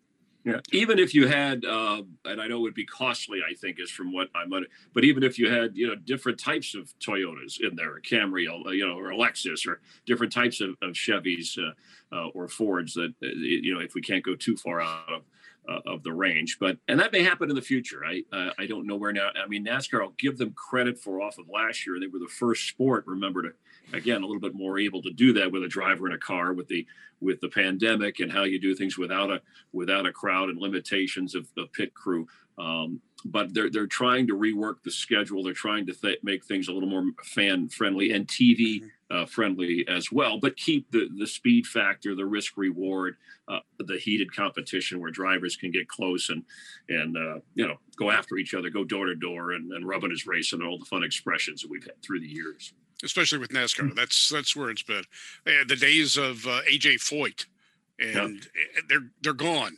[0.45, 3.81] Yeah, even if you had, uh, and I know it would be costly, I think,
[3.81, 6.93] is from what I'm, under- but even if you had, you know, different types of
[6.99, 10.93] Toyotas in there, a Camry, you know, or a Lexus, or different types of, of
[10.93, 11.73] Chevys uh,
[12.15, 15.23] uh, or Fords, that uh, you know, if we can't go too far out of
[15.67, 18.05] uh, of the range, but and that may happen in the future.
[18.05, 19.31] I uh, I don't know where now.
[19.35, 21.99] I mean, NASCAR, I'll give them credit for off of last year.
[21.99, 23.53] They were the first sport, remember, to
[23.93, 26.53] again a little bit more able to do that with a driver in a car
[26.53, 26.87] with the
[27.21, 29.41] with the pandemic and how you do things without a
[29.73, 32.27] without a crowd and limitations of the pit crew.
[32.59, 35.43] Um, but they're they're trying to rework the schedule.
[35.43, 39.85] They're trying to th- make things a little more fan friendly and TV uh, friendly
[39.89, 43.17] as well, but keep the the speed factor, the risk reward,
[43.49, 46.45] uh, the heated competition where drivers can get close and
[46.89, 50.11] and uh, you know go after each other, go door to door, and, and rubbing
[50.11, 52.75] his race and all the fun expressions that we've had through the years.
[53.03, 53.95] Especially with NASCAR.
[53.95, 55.05] That's that's where it's been.
[55.47, 57.47] Uh, the days of uh, AJ Foyt,
[57.99, 59.77] and uh, they're they're gone.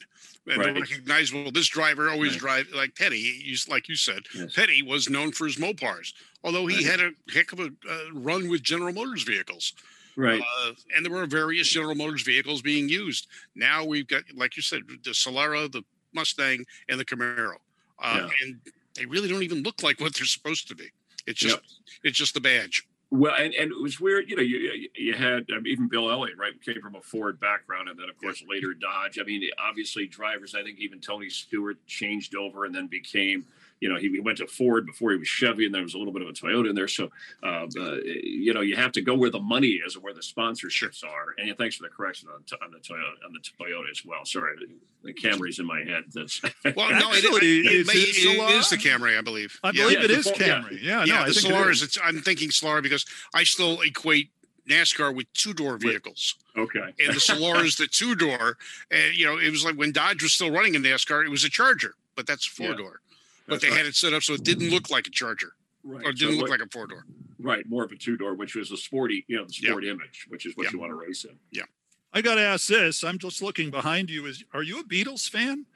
[0.49, 0.81] And they're Right.
[0.83, 1.51] recognizable.
[1.51, 2.65] This driver always Right.
[2.65, 3.19] drive like Petty.
[3.45, 4.55] You, like you said, Yes.
[4.55, 6.13] Petty was known for his Mopars,
[6.45, 6.87] although he Right.
[6.87, 9.73] had a heck of a uh, run with General Motors vehicles.
[10.15, 10.41] Right.
[10.61, 13.27] Uh, and there were various General Motors vehicles being used.
[13.57, 15.83] Now we've got, like you said, the Solara, the
[16.15, 17.57] Mustang, and the Camaro.
[17.99, 18.61] Uh, And
[18.95, 20.91] they really don't even look like what they're supposed to be.
[21.27, 21.59] It's just,
[22.05, 22.85] it's just the badge.
[23.11, 26.39] Well, and, and it was weird, you know, you you had um, even Bill Elliott,
[26.39, 29.19] right, came from a Ford background, and then of course later Dodge.
[29.21, 30.57] I mean, obviously drivers.
[30.57, 33.47] I think even Tony Stewart changed over and then became,
[33.81, 35.99] you know, he, he went to Ford before he was Chevy, and there was a
[35.99, 36.89] little bit of a Toyota in there.
[36.89, 37.11] So,
[37.43, 40.21] uh, uh, you know, you have to go where the money is and where the
[40.23, 41.35] sponsorships are.
[41.39, 44.25] And yeah, thanks for the correction on, on the Toyota on the Toyota as well.
[44.25, 44.57] Sorry,
[45.05, 46.05] the Camry's in my head.
[46.15, 46.51] That's Well,
[46.91, 48.59] no, it, Actually, it, it, is it it Solara?
[48.59, 49.59] is the Camry, I believe.
[49.63, 50.47] i believe Yeah, it the is yeah.
[50.63, 51.77] camry yeah, yeah, no i the think it Solaris.
[51.79, 51.83] is.
[51.83, 54.31] It's, I'm thinking Solar because I still equate
[54.69, 56.93] NASCAR with two door vehicles, Okay.
[56.99, 58.57] and the Solar is the two door.
[58.91, 61.45] And you know, it was like when Dodge was still running in NASCAR, it was
[61.45, 63.01] a Charger, but that's four door.
[63.47, 63.77] But That's they right.
[63.79, 65.53] had it set up so it didn't look like a Charger
[65.85, 66.05] Right.
[66.05, 67.05] or it didn't look what- like a four door.
[67.39, 69.71] right, more of a two door, which was a sporty, you know, the Yeah.
[69.71, 70.73] sport image, which is what Yeah.
[70.73, 71.39] you want to race in.
[71.51, 71.65] Yeah.
[72.13, 73.05] I got to ask this.
[73.05, 74.27] I'm just looking behind you.
[74.27, 75.67] Is are you a Beatles fan?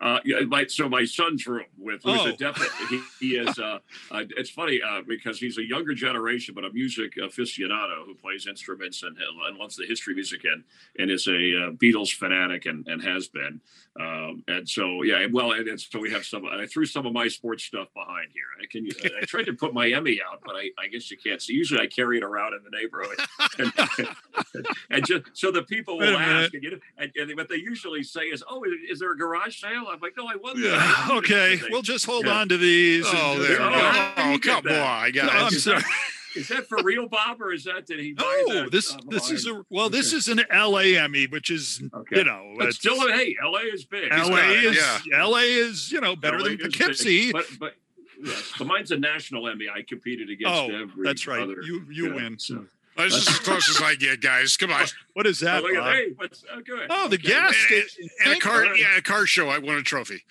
[0.00, 2.26] Uh, my, so my son's room with who's Oh.
[2.26, 2.70] a definite.
[2.88, 3.58] He, he is.
[3.58, 3.78] Uh,
[4.10, 8.46] uh, it's funny uh, because he's a younger generation, but a music aficionado who plays
[8.46, 9.16] instruments and,
[9.48, 10.62] and loves the history of music and
[10.98, 13.60] and is a uh, Beatles fanatic and, and has been.
[13.98, 16.44] Um, and so yeah, well, and, and so we have some.
[16.46, 18.44] I threw some of my sports stuff behind here.
[18.62, 18.88] I can.
[19.20, 21.52] I tried to put my Emmy out, but I, I guess you can't see.
[21.54, 23.18] Usually, I carry it around in the neighborhood,
[23.58, 27.56] and, and just so the people will ask, and, you know, and, and what they
[27.56, 30.64] usually say is, "Oh, is, is there a garage sale?" I'm like, "No, I wasn't."
[30.64, 31.08] Yeah.
[31.18, 31.60] Okay.
[31.70, 32.38] We'll just hold Yeah.
[32.40, 33.04] on to these.
[33.08, 34.12] Oh, just- there we Oh, go.
[34.16, 34.80] Oh, you get come that?
[34.80, 35.52] on, No, I'm guys.
[35.54, 35.82] Is sorry.
[36.36, 38.72] Is that for real, Bob, or is that did he buy No, that?
[38.72, 39.88] this uh, this is a well.
[39.88, 42.18] This is an LA Emmy, which is Okay.
[42.18, 44.10] you know, But it's- still, hey, LA is big.
[44.10, 45.24] LA got it, is yeah.
[45.24, 46.72] LA is you know better LA than is big.
[46.76, 47.30] Poughkeepsie.
[47.30, 47.76] But but
[48.20, 49.68] yes, but mine's a national Emmy.
[49.72, 51.04] I competed against Oh, every.
[51.04, 51.38] that's right.
[51.40, 52.38] Other, You you yeah, win.
[52.40, 52.66] So.
[52.96, 54.56] This is as close as I get, guys.
[54.56, 54.84] Come on.
[55.14, 55.62] What is Oh, that?
[55.62, 56.86] look at hey, what's oh, good.
[56.90, 57.28] Oh, the Okay.
[57.28, 58.08] gas station.
[58.24, 58.78] And a car, God.
[58.78, 59.48] yeah, a car show.
[59.48, 60.22] I won a trophy.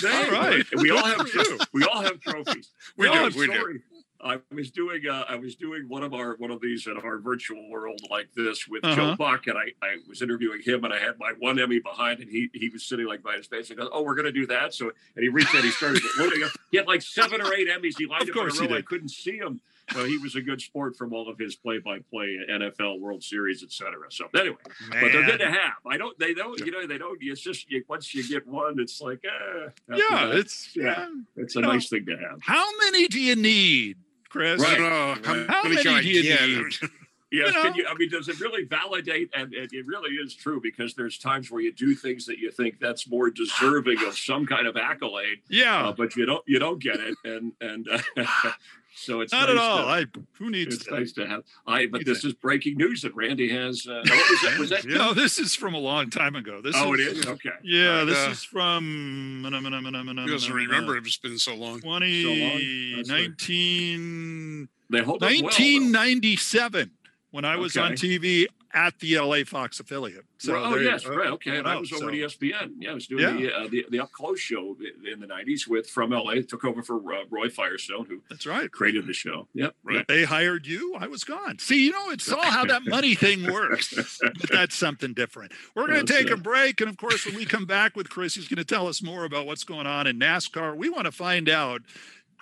[0.00, 0.64] Hey, All right.
[0.76, 1.58] We all have Good for you.
[1.72, 2.70] we all have trophies.
[2.96, 3.18] We No, do.
[3.18, 3.80] I'm We do.
[4.24, 7.18] I was doing uh, I was doing one of our one of these in our
[7.18, 8.94] virtual world like this with Uh-huh.
[8.94, 12.20] Joe Buck, and I, I was interviewing him, and I had my one Emmy behind,
[12.20, 14.32] and he he was sitting like by his face, and goes, "Oh, we're going to
[14.32, 16.52] do that." So and he reached out, he started loading up.
[16.70, 17.94] He had like seven or eight Emmys.
[17.98, 18.76] He lined Of up in a row.
[18.76, 19.60] I couldn't see him.
[19.92, 23.92] So he was a good sport from all of his play-by-play NFL World Series, etc.
[24.10, 24.56] So anyway,
[24.90, 25.74] but they're good to have.
[25.90, 26.18] I don't.
[26.18, 26.58] They don't.
[26.60, 27.18] You know, they don't.
[27.20, 30.84] It's just you, once you get one, it's like, eh, Yeah, that, it's yeah.
[30.84, 31.08] yeah.
[31.36, 32.38] it's a know, nice thing to have.
[32.42, 33.96] How many do you need,
[34.28, 34.60] Chris?
[34.60, 34.78] Right.
[34.80, 34.82] I.
[34.82, 35.46] How, Right.
[35.48, 36.40] How many many do you get?
[36.48, 36.90] need?
[37.34, 37.76] Yes, You can know?
[37.78, 37.86] you?
[37.88, 39.30] I mean, does it really validate?
[39.34, 42.50] And it, it really is true because there's times where you do things that you
[42.50, 46.44] think that's more deserving of some kind of accolade, Yeah, uh, but you don't.
[46.46, 48.00] You don't get it, and and uh,
[48.94, 49.78] so it's not nice at all.
[49.78, 50.04] To, I
[50.38, 50.94] who needs it's that?
[50.98, 51.42] nice to have.
[51.66, 51.86] I.
[51.86, 53.86] But this is breaking news that Randy has.
[53.86, 54.56] Uh, no, was that?
[54.58, 54.84] Was that?
[54.86, 56.60] No, this is from a long time ago.
[56.62, 57.26] This oh, it is, is.
[57.26, 57.50] Okay.
[57.62, 58.04] Yeah, Right.
[58.04, 60.96] this Uh, is from Who doesn't remember?
[60.96, 61.80] It's been so long.
[61.80, 62.96] 20, So long.
[62.96, 63.20] That's right.
[63.30, 65.42] 19, They hold up well, though.
[65.46, 66.90] 1997
[67.30, 68.18] when I was on Okay.
[68.18, 70.24] TV at the LA Fox affiliate.
[70.38, 71.28] So oh yes, right.
[71.32, 72.72] Okay, and I was so- over at ESPN.
[72.78, 73.32] Yeah, I was doing Yeah.
[73.50, 74.76] the, uh, the the up close show
[75.12, 76.36] in the '90s with from LA.
[76.46, 78.70] Took over for uh, Roy Firestone, who That's right.
[78.72, 79.46] created the show.
[79.54, 80.08] Yep, right.
[80.08, 80.94] They hired you.
[80.98, 81.58] I was gone.
[81.58, 83.94] See, you know, it's all how that money thing works.
[84.20, 85.52] But that's something different.
[85.74, 86.80] We're going to take a break.
[86.80, 89.24] And of course, when we come back with Chris, he's going to tell us more
[89.24, 90.76] about what's going on in NASCAR.
[90.76, 91.82] We want to find out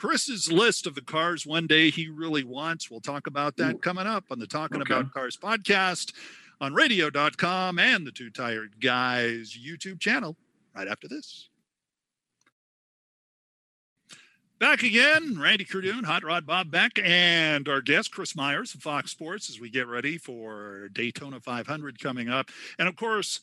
[0.00, 2.90] Chris's list of the cars one day he really wants.
[2.90, 4.94] We'll talk about that coming up on the Talking Okay.
[4.94, 6.14] About Cars podcast
[6.58, 10.38] on radio.com and the Two Tired Guys YouTube channel
[10.74, 11.50] right after this.
[14.58, 19.10] Back again, Randy Kerdoon, Hot Rod Bob Beck, and our guest, Chris Myers of Fox
[19.10, 22.48] Sports, as we get ready for Daytona 500 coming up.
[22.78, 23.40] And of course,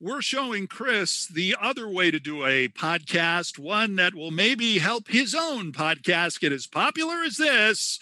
[0.00, 5.08] we're showing Chris the other way to do a podcast, one that will maybe help
[5.08, 8.00] his own podcast get as popular as this.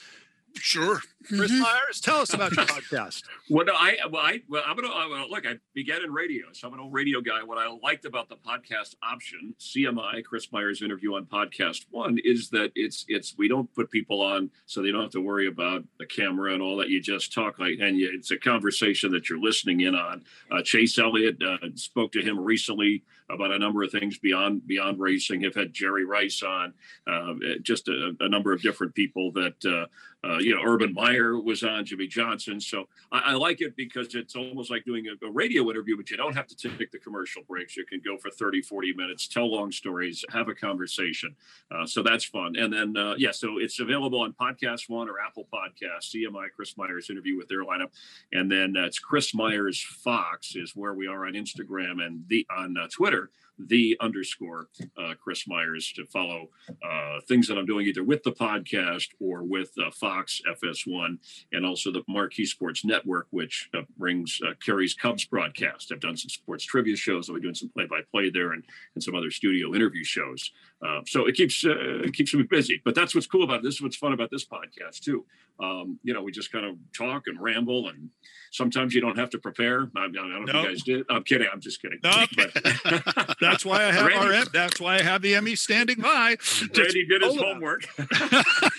[0.54, 1.00] Sure.
[1.26, 3.24] Chris Myers, tell us about your podcast.
[3.50, 5.46] Well, no, I well, I well, I'm gonna uh, look.
[5.46, 7.42] I began in radio, so I'm an old radio guy.
[7.42, 12.48] What I liked about the podcast option, CMI, Chris Myers interview on podcast one, is
[12.50, 15.84] that it's it's we don't put people on so they don't have to worry about
[15.98, 16.88] the camera and all that.
[16.88, 20.24] You just talk like, and you, it's a conversation that you're listening in on.
[20.50, 24.98] Uh, Chase Elliott uh, spoke to him recently about a number of things beyond beyond
[24.98, 25.42] racing.
[25.42, 26.72] Have had Jerry Rice on,
[27.06, 29.88] uh, just a, a number of different people that.
[30.24, 32.60] Uh, you know, Urban Meyer was on, Jimmy Johnson.
[32.60, 36.10] So I, I like it because it's almost like doing a, a radio interview, but
[36.10, 37.76] you don't have to take the commercial breaks.
[37.76, 41.36] You can go for 30, 40 minutes, tell long stories, have a conversation.
[41.70, 42.56] Uh, so that's fun.
[42.56, 46.76] And then, uh, yeah, so it's available on Podcast One or Apple Podcasts, CMI Chris
[46.76, 47.90] Myers interview with their lineup.
[48.32, 52.76] And then it's Chris Myers Fox is where we are on Instagram and the on
[52.76, 58.04] uh, Twitter the underscore uh, Chris Myers to follow uh, things that I'm doing either
[58.04, 61.18] with the podcast or with uh, Fox FS1
[61.52, 65.92] and also the Marquee Sports Network, which uh, brings uh, Kerry's Cubs broadcast.
[65.92, 67.28] I've done some sports trivia shows.
[67.28, 70.50] I'll be doing some play-by-play there and, and some other studio interview shows.
[70.80, 72.80] Uh, so it keeps uh, it keeps me busy.
[72.84, 73.62] But that's what's cool about it.
[73.64, 73.74] this.
[73.74, 75.26] Is what's fun about this podcast too.
[75.60, 78.10] Um, you know, we just kind of talk and ramble, and
[78.52, 79.90] sometimes you don't have to prepare.
[79.96, 80.62] I, I don't know if Nope.
[80.64, 81.04] you guys did.
[81.10, 81.48] I'm kidding.
[81.52, 81.98] I'm just kidding.
[82.04, 82.30] Nope.
[82.36, 86.36] But- That's why I have Randy- our that's why I have the Emmy standing by.
[86.76, 87.52] Randy did his hold it up.
[87.54, 87.88] homework.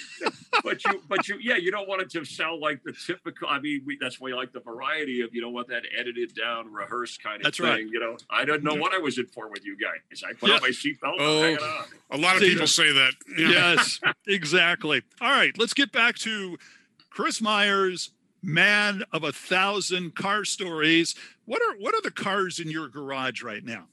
[0.64, 3.48] but you, but you, yeah, you don't want it to sound like the typical.
[3.48, 6.34] I mean, we, that's why you like the variety of you don't want that edited
[6.36, 7.68] down, rehearsed kind of That's thing.
[7.68, 7.86] right.
[7.88, 10.24] You know, I didn't know what I was in for with you guys.
[10.28, 10.56] I put Yeah.
[10.56, 11.16] on my seatbelt.
[11.20, 11.44] Oh.
[11.44, 11.86] and on.
[12.12, 13.14] A lot of See, people say that.
[13.38, 13.50] Yeah.
[13.50, 15.02] yes, exactly.
[15.22, 16.58] All right, let's get back to
[17.10, 21.16] Chris Myers, man of a thousand car stories.
[21.46, 23.88] What are what are the cars in your garage right now?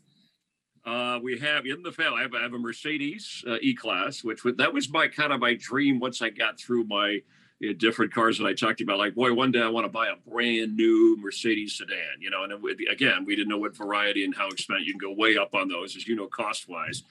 [0.87, 2.21] Uh, we have in the family.
[2.21, 5.41] I have, I have a Mercedes uh, E-Class, which was, that was my kind of
[5.41, 7.21] my dream once I got through my
[7.61, 8.99] uh, different cars that I talked about.
[8.99, 12.21] Like, boy, one day I want to buy a brand new Mercedes sedan.
[12.21, 14.87] You know, and it, again, we didn't know what variety and how expensive.
[14.87, 17.03] You can go way up on those, as you know, cost wise.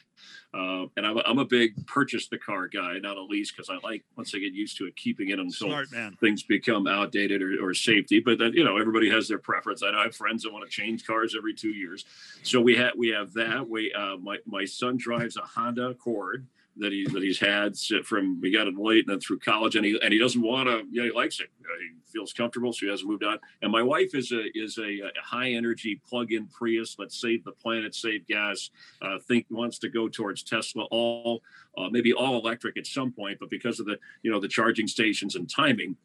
[0.56, 3.70] Uh, and I'm a, I'm a big purchase the car guy, not a lease, because
[3.70, 6.16] I like once I get used to it, keeping it until Smart man.
[6.22, 8.22] things become outdated or, or safety.
[8.22, 9.84] But then you know everybody has their preference.
[9.84, 12.06] I know I have friends that want to change cars every two years.
[12.44, 13.68] So we have we have that.
[13.68, 16.48] We uh, my my son drives a Honda Accord
[16.78, 19.86] that he that he's had from we got it late and then through college and
[19.86, 20.84] he and he doesn't want to.
[20.92, 21.48] Yeah, he likes it.
[21.62, 23.40] Uh, he feels comfortable, so he hasn't moved on.
[23.62, 26.98] And my wife is a is a, a high energy plug-in Prius.
[27.00, 28.70] Let's save the planet, save gas.
[29.02, 31.42] Uh, think wants to go towards Tesla all
[31.78, 34.88] uh, maybe all electric at some point, but because of the you know the charging
[34.88, 35.96] stations and timing.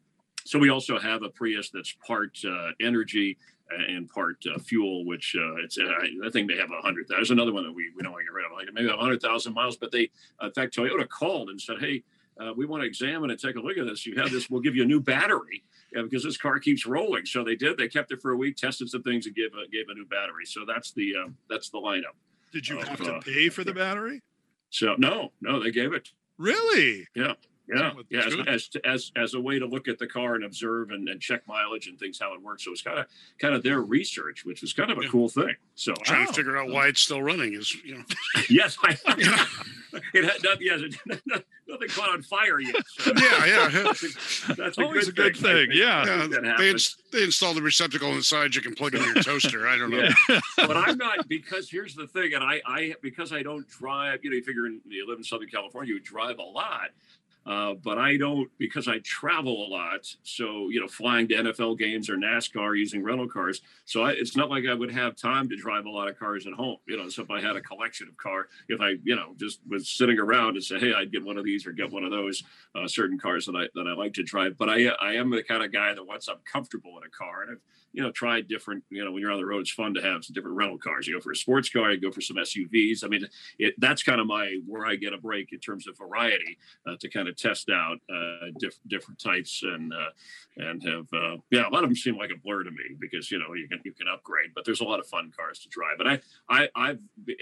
[0.45, 3.37] So we also have a Prius that's part uh, energy
[3.87, 5.85] and part uh, fuel, which uh, it's uh,
[6.25, 7.05] I think they have a hundred.
[7.07, 8.97] There's another one that we we don't want to get rid of, like maybe a
[8.97, 9.77] hundred thousand miles.
[9.77, 10.09] But they,
[10.41, 12.03] uh, in fact, Toyota called and said, "Hey,
[12.39, 14.05] uh, we want to examine and take a look at this.
[14.05, 14.49] You have this.
[14.49, 15.63] We'll give you a new battery
[15.93, 17.77] because this car keeps rolling." So they did.
[17.77, 20.05] They kept it for a week, tested some things, and gave a, gave a new
[20.05, 20.45] battery.
[20.45, 22.15] So that's the uh, that's the lineup.
[22.51, 24.21] Did you Oh, have to uh, pay for the battery?
[24.69, 26.09] So no, no, they gave it.
[26.37, 27.07] Really?
[27.15, 27.33] Yeah,
[27.71, 30.91] Well, yeah, as, as as as a way to look at the car and observe
[30.91, 32.65] and, and check mileage and things how it works.
[32.65, 33.05] So it's kind of
[33.39, 35.09] kind of their research, which was kind of a Yeah.
[35.09, 35.55] cool thing.
[35.75, 38.03] So Trying to figure out why it's still running is, you know.
[38.49, 38.97] yes, I,
[40.13, 41.21] it had nothing, yes, it,
[41.67, 42.75] nothing caught on fire yet.
[42.99, 43.93] So Yeah, yeah.
[44.55, 46.27] that's a, Always good a good I thing, yeah.
[46.29, 49.67] Yeah, they, ins- they installed the receptacle inside you can plug in your toaster.
[49.67, 50.07] I don't know.
[50.29, 50.39] Yeah.
[50.57, 54.19] but I'm not because here's the thing, and I, I because I don't drive.
[54.23, 56.89] You know, you figure in, you live in Southern California, you drive a lot.
[57.45, 60.07] Uh, but I don't because I travel a lot.
[60.23, 63.61] So you know, flying to NFL games or NASCAR using rental cars.
[63.85, 66.45] So I, it's not like I would have time to drive a lot of cars
[66.45, 66.77] at home.
[66.87, 69.59] You know, so if I had a collection of car, if I you know just
[69.67, 72.11] was sitting around and say, hey, I'd get one of these or get one of
[72.11, 72.43] those
[72.75, 74.57] uh, certain cars that I that I like to drive.
[74.57, 77.41] But I I am the kind of guy that once I'm comfortable in a car
[77.41, 77.61] and I've
[77.93, 80.23] you know, tried different, you know, when you're on the road, it's fun to have
[80.23, 81.07] some different rental cars.
[81.07, 83.03] You go for a sports car, you go for some SUVs.
[83.03, 83.27] I mean,
[83.59, 86.95] it that's kind of my where I get a break in terms of variety uh,
[86.99, 90.09] to kind of test out uh, diff- different types and uh,
[90.57, 93.31] and have uh, yeah, a lot of them seem like a blur to me because
[93.31, 95.69] you know you can you can upgrade, but there's a lot of fun cars to
[95.69, 95.97] drive.
[95.97, 96.19] But I
[96.49, 96.99] I I've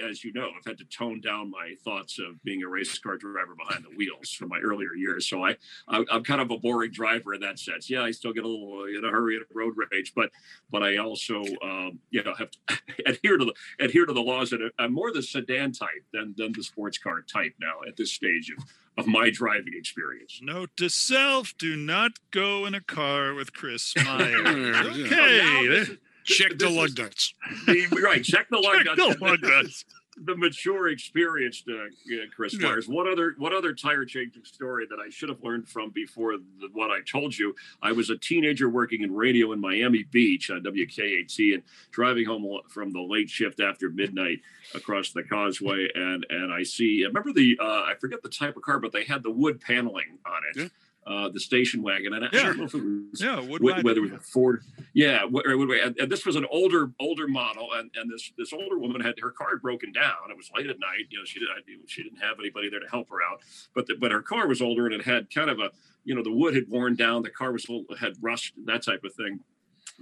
[0.08, 3.18] as you know I've had to tone down my thoughts of being a race car
[3.18, 5.28] driver behind the wheels from my earlier years.
[5.28, 5.56] So I
[5.88, 7.90] I- I'm kind of a boring driver in that sense.
[7.90, 10.32] Yeah, I still get a little in a hurry and a road rage, but
[10.72, 12.60] but I also, um, you know, have to
[13.06, 14.52] adhere to the adhere to the laws.
[14.54, 18.12] And I'm more the sedan type than than the sports car type now at this
[18.12, 18.64] stage of
[19.00, 20.40] of my driving experience.
[20.42, 24.42] Note to self: Do not go in a car with Chris Myers.
[24.46, 24.82] Oh, yeah.
[24.84, 25.68] So now okay.
[25.68, 27.34] this is- Check the lug nuts.
[27.66, 28.86] the- right, check the lug
[29.42, 29.84] nuts.
[30.26, 30.58] The lug nuts.
[30.64, 31.74] the mature, experienced uh,
[32.36, 32.70] Chris Yeah.
[32.70, 32.88] Myers.
[32.88, 36.70] One other, one other tire changing story that I should have learned from before the,
[36.74, 37.56] what I told you.
[37.82, 42.46] I was a teenager working in radio in Miami Beach on WKAT and driving home
[42.70, 44.40] from the late shift after midnight
[44.76, 47.04] across the causeway, and and I see.
[47.06, 50.18] Remember the uh, I forget the type of car, but they had the wood paneling
[50.26, 50.60] on it.
[50.62, 50.68] Yeah.
[51.10, 52.44] Uh, the station wagon, and I Yeah.
[52.44, 54.62] don't know if it was Yeah, wh- whether it was a Ford.
[54.94, 58.78] Yeah, wh- and, and this was an older older model, and, and this this older
[58.78, 60.30] woman had her car broken down.
[60.30, 61.08] It was late at night.
[61.10, 63.40] You know, she didn't she didn't have anybody there to help her out.
[63.74, 65.72] But the, but her car was older, and it had kind of a
[66.06, 67.24] you know the wood had worn down.
[67.24, 67.66] The car was
[68.00, 69.40] had rust, that type of thing.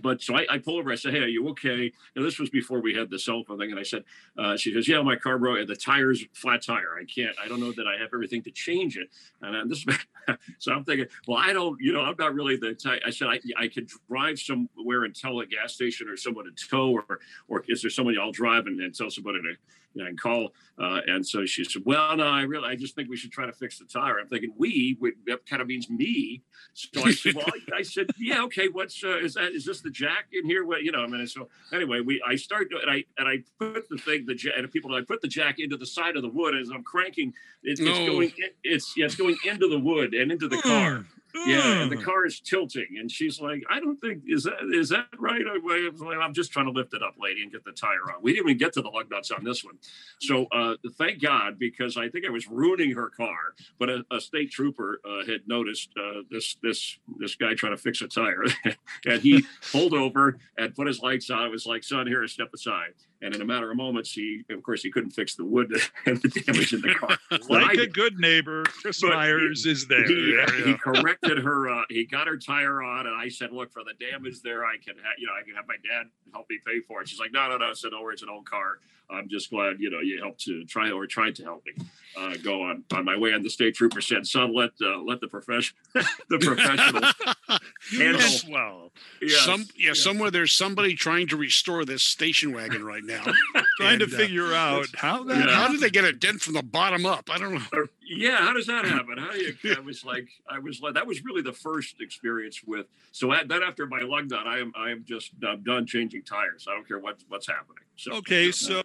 [0.02, 0.92] But so I, I pull over.
[0.92, 3.58] I said, "Hey, are you okay?" Now this was before we had the cell phone
[3.58, 4.04] thing, and I said,
[4.38, 5.60] uh, "She goes, yeah, my car broke.
[5.60, 6.96] And the tires flat tire.
[7.00, 7.36] I can't.
[7.44, 9.10] I don't know that I have everything to change it."
[9.42, 9.86] And uh, this,
[10.60, 12.76] so I'm thinking, well, I don't, you know, I'm not really the.
[13.06, 16.68] I said I, I could drive somewhere and tell a gas station or someone to
[16.68, 19.56] tow, or or is there somebody I'll drive and, and tell somebody to
[19.94, 20.54] you know, and call.
[20.80, 23.46] Uh, and so she said, well, no, I really, I just think we should try
[23.46, 24.20] to fix the tire.
[24.20, 26.44] I'm thinking we, would, that kind of means me.
[26.74, 28.68] So I said, well, I, I said, yeah, okay.
[28.68, 29.54] What's uh, is that?
[29.54, 30.66] Is this the jack in here?
[30.66, 31.04] What you know?
[31.04, 34.26] I mean, so anyway, we I start to- and I and I put the thing
[34.28, 36.70] the jack and people I put the jack into the side of the wood as
[36.70, 37.34] I'm cranking.
[37.64, 37.90] It, No.
[37.92, 38.32] It's going.
[38.38, 41.06] It, it's yeah, it's going into the wood and into the car.
[41.46, 42.04] Yeah, and the Mm.
[42.04, 45.58] car is tilting, and she's like, "I don't think is that is that right?" I,
[45.58, 48.22] I I'm just trying to lift it up, lady, and get the tire on.
[48.22, 49.78] We didn't even get to the lug nuts on this one,
[50.20, 53.54] so uh, thank God because I think I was ruining her car.
[53.80, 57.82] But a, a state trooper uh, had noticed uh, this this this guy trying to
[57.82, 58.44] fix a tire,
[59.06, 61.46] and he pulled over and put his lights on.
[61.46, 64.62] It was like, "Son, here, step aside." And in a matter of moments, he, of
[64.62, 65.74] course, he couldn't fix the wood
[66.06, 67.18] and the damage in the car.
[67.50, 70.06] Like a good neighbor, Chris But he- Myers is there.
[70.08, 71.70] he, Yeah, he corrected her.
[71.70, 74.78] Uh, he got her tire on, and I said, "Look, for the damage there, I
[74.78, 77.20] can, ha- you know, I can have my dad help me pay for it." She's
[77.20, 78.78] like, "No, no, no." I said, "No, it's an old car.
[79.10, 81.86] I'm just glad, you know, you helped to try or tried to help me
[82.18, 85.22] uh, go on on my way." And the state trooper said, "Son, let uh, let
[85.22, 85.76] the profession,
[86.30, 87.02] the professional
[87.92, 88.92] handle." Yes, well,
[89.22, 90.00] Yes, Some yeah, yes.
[90.00, 93.24] somewhere there's somebody trying to restore this station wagon right now.
[93.80, 95.48] trying to And, uh, figure out how that.
[95.48, 95.54] Yeah.
[95.56, 97.30] How did they get a dent from the bottom up?
[97.32, 97.62] I don't know.
[97.74, 99.18] Or- yeah, how does that happen?
[99.18, 99.56] How do you?
[99.78, 102.86] I was like, I was like, that was really the first experience with.
[103.12, 106.24] So at, then after my lug nut, I am, I am just, I'm done changing
[106.24, 106.68] tires.
[106.70, 107.84] I don't care what what's happening.
[107.98, 108.82] So Okay, uh, so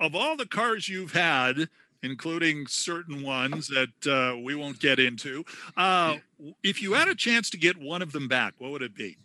[0.00, 1.68] of all the cars you've had,
[2.02, 5.44] including certain ones that uh, we won't get into,
[5.76, 6.16] uh,
[6.62, 9.18] if you had a chance to get one of them back, what would it be?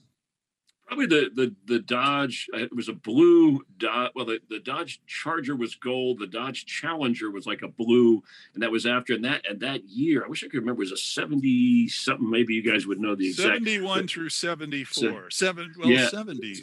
[0.95, 2.49] Probably the the the Dodge.
[2.53, 4.11] uh, It was a blue Dodge.
[4.15, 6.19] Well, the, the Dodge Charger was gold.
[6.19, 8.23] The Dodge Challenger was like a blue,
[8.53, 9.13] and that was after.
[9.13, 10.81] And that and that year, I wish I could remember.
[10.81, 12.29] It was a seventy something.
[12.29, 13.63] Maybe you guys would know the exact.
[13.65, 15.29] 71 through 74.
[15.31, 16.07] Seven, well, Yeah.
[16.07, 16.55] 70.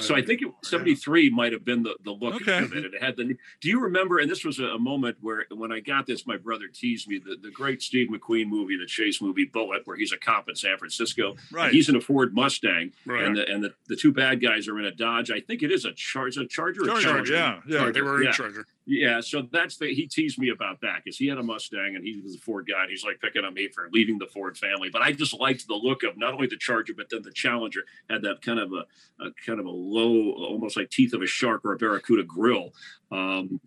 [0.00, 2.58] So I think it, 73 might have been the, the look Okay.
[2.58, 2.84] of it.
[2.94, 3.36] It had the.
[3.60, 4.18] Do you remember?
[4.18, 7.18] And this was a, a moment where when I got this, my brother teased me
[7.18, 10.54] the, the great Steve McQueen movie, the chase movie Bullitt, where he's a cop in
[10.54, 11.36] San Francisco.
[11.50, 11.72] Right.
[11.72, 13.24] He's in a Ford Mustang, Right.
[13.24, 15.30] and the and the, the two bad guys are in a Dodge.
[15.30, 17.84] I think it is a Charger, a Charger, or Charger, yeah, yeah.
[17.84, 18.32] Right, they were in Yeah.
[18.32, 18.66] Charger.
[18.84, 22.02] Yeah, so that's the he teased me about that because he had a Mustang and
[22.04, 22.82] he was a Ford guy.
[22.82, 25.66] And he's like picking on me for leaving the Ford family, but I just liked
[25.68, 28.72] the look of not only the Charger but then the Challenger had that kind of
[28.72, 28.84] a,
[29.24, 32.72] a kind of a low, almost like teeth of a shark or a barracuda grill.
[33.12, 33.60] Um,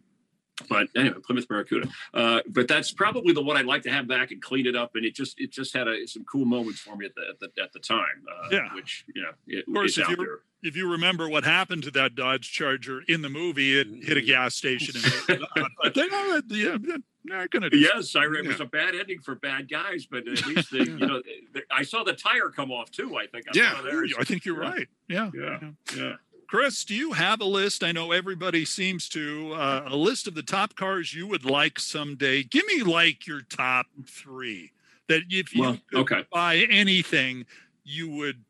[0.70, 1.88] but anyway, Plymouth Barracuda.
[2.14, 4.92] Uh, but that's probably the one I'd like to have back and clean it up.
[4.96, 7.40] And it just it just had a, some cool moments for me at the at
[7.56, 8.06] the, at the time.
[8.30, 8.74] Uh, Yeah.
[8.76, 10.40] which yeah, it, Of course, if you- there.
[10.64, 14.22] If you remember what happened to that Dodge Charger in the movie, it hit a
[14.22, 14.94] gas station.
[15.28, 15.44] And
[15.82, 16.78] but they that yeah,
[17.24, 20.28] they're going to Yes, I re- it was a bad ending for bad guys, but
[20.28, 21.20] at least they, you know,
[21.54, 23.18] they- I saw the tire come off too.
[23.18, 23.46] I think.
[23.48, 23.82] I Yeah.
[24.20, 24.70] I think you're Yeah.
[24.70, 24.88] right.
[25.08, 25.32] Yeah.
[25.34, 25.60] Yeah,
[25.98, 26.14] yeah.
[26.52, 27.82] Chris, do you have a list?
[27.82, 29.54] I know everybody seems to.
[29.54, 32.44] Uh, a list of the top cars you would like someday.
[32.44, 34.74] Give me like your top three
[35.08, 36.26] that if you Well, could okay.
[36.30, 37.46] buy anything,
[37.86, 38.44] you would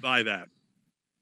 [0.00, 0.48] buy that.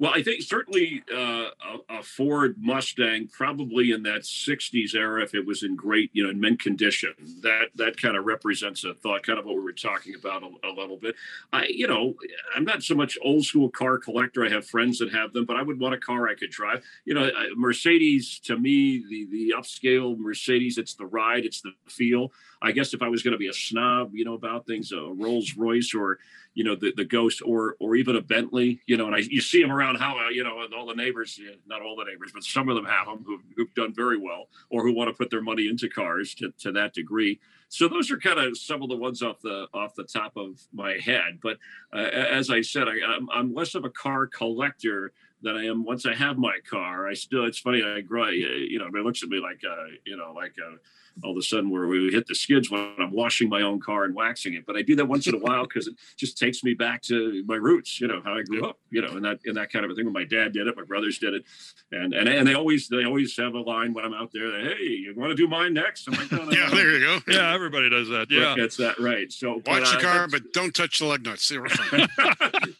[0.00, 1.46] Well, I think certainly uh,
[1.88, 6.30] a, Ford Mustang, probably in that '60s era, if it was in great, you know,
[6.30, 9.72] in mint condition, that that kind of represents a thought, kind of what we were
[9.72, 11.16] talking about a, a little bit.
[11.52, 12.14] I, you know,
[12.54, 14.46] I'm not so much old school car collector.
[14.46, 16.84] I have friends that have them, but I would want a car I could drive.
[17.04, 22.30] You know, Mercedes to me, the the upscale Mercedes, it's the ride, it's the feel.
[22.60, 25.00] I guess if I was going to be a snob, you know, about things, a
[25.00, 26.18] Rolls Royce or
[26.54, 29.40] you know the, the ghost or or even a bentley you know and i you
[29.40, 32.32] see them around how uh, you know and all the neighbors not all the neighbors
[32.34, 35.14] but some of them have them who've, who've done very well or who want to
[35.14, 37.38] put their money into cars to, to that degree.
[37.68, 40.60] So those are kind of some of the ones off the off the top of
[40.72, 41.38] my head.
[41.42, 41.58] But
[41.92, 45.84] uh, as i said I, I'm, I'm less of a car collector than I am
[45.84, 47.08] once I have my car.
[47.08, 47.82] I still, it's funny.
[47.82, 50.76] I grow, you know, it looks at me like, uh, you know, like uh,
[51.24, 54.04] all of a sudden where we hit the skids when I'm washing my own car
[54.04, 54.64] and waxing it.
[54.66, 57.44] But I do that once in a while because it just takes me back to
[57.46, 59.84] my roots, you know, how I grew up, you know, and that and that kind
[59.84, 60.04] of a thing.
[60.04, 61.44] When my dad did it, my brothers did it,
[61.92, 64.50] and and and they always they always have a line when I'm out there.
[64.50, 66.06] That, hey, you want to do mine next?
[66.08, 66.74] I'm like, no, no, Yeah, no.
[66.76, 67.18] there you go.
[67.32, 68.28] Yeah, everybody does that.
[68.30, 68.54] Yeah.
[68.56, 69.30] That's that right.
[69.32, 71.48] So Watch the uh, car, that's- but don't touch the lug nuts.
[71.48, 72.08] They were fine.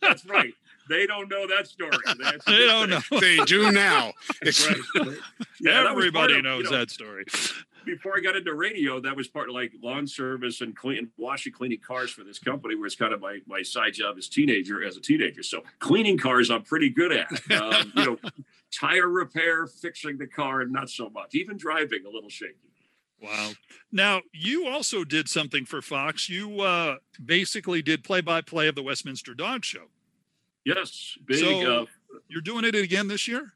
[0.00, 0.54] that's right.
[0.88, 1.90] They don't know that story.
[2.46, 3.02] They don't thing.
[3.10, 3.20] know.
[3.20, 4.12] they do now.
[4.44, 4.76] Right.
[5.60, 7.24] Yeah, that was part Everybody of, you knows know, that story.
[7.84, 11.52] before I got into radio, that was part of like lawn service and clean, washing,
[11.52, 14.84] cleaning cars for this company, where it's kind of my my side job as teenager,
[14.84, 15.42] as a teenager.
[15.42, 17.28] So cleaning cars, I'm pretty good at.
[17.50, 18.16] Um, you know,
[18.72, 21.34] tire repair, fixing the car, not so much.
[21.34, 22.54] Even driving, a little shaky.
[23.20, 23.50] Wow.
[23.90, 26.28] Now, you also did something for Fox.
[26.28, 29.86] You uh, basically did play by play of the Westminster Dog Show.
[30.76, 31.38] Yes, big.
[31.38, 31.86] So- uh,
[32.28, 33.52] You're doing it again this year?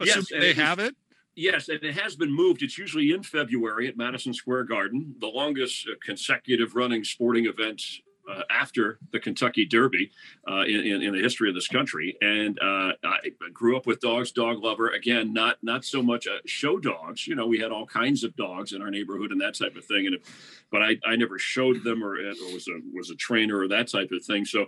[0.00, 0.94] Yes, Assuming and they have it?
[1.34, 2.62] Yes, and it has been moved.
[2.62, 7.82] It's usually in February at Madison Square Garden, the longest uh, consecutive running sporting event
[8.28, 10.10] uh, after the Kentucky Derby
[10.50, 12.16] uh, in, in, the history of this country.
[12.20, 13.18] And uh, I
[13.52, 14.90] grew up with dogs, dog lover.
[14.90, 17.26] Again, not not so much uh, show dogs.
[17.26, 19.84] You know, we had all kinds of dogs in our neighborhood and that type of
[19.84, 20.06] thing.
[20.06, 23.58] And if, but I, I never showed them or, or was a was a trainer
[23.58, 24.44] or that type of thing.
[24.44, 24.66] So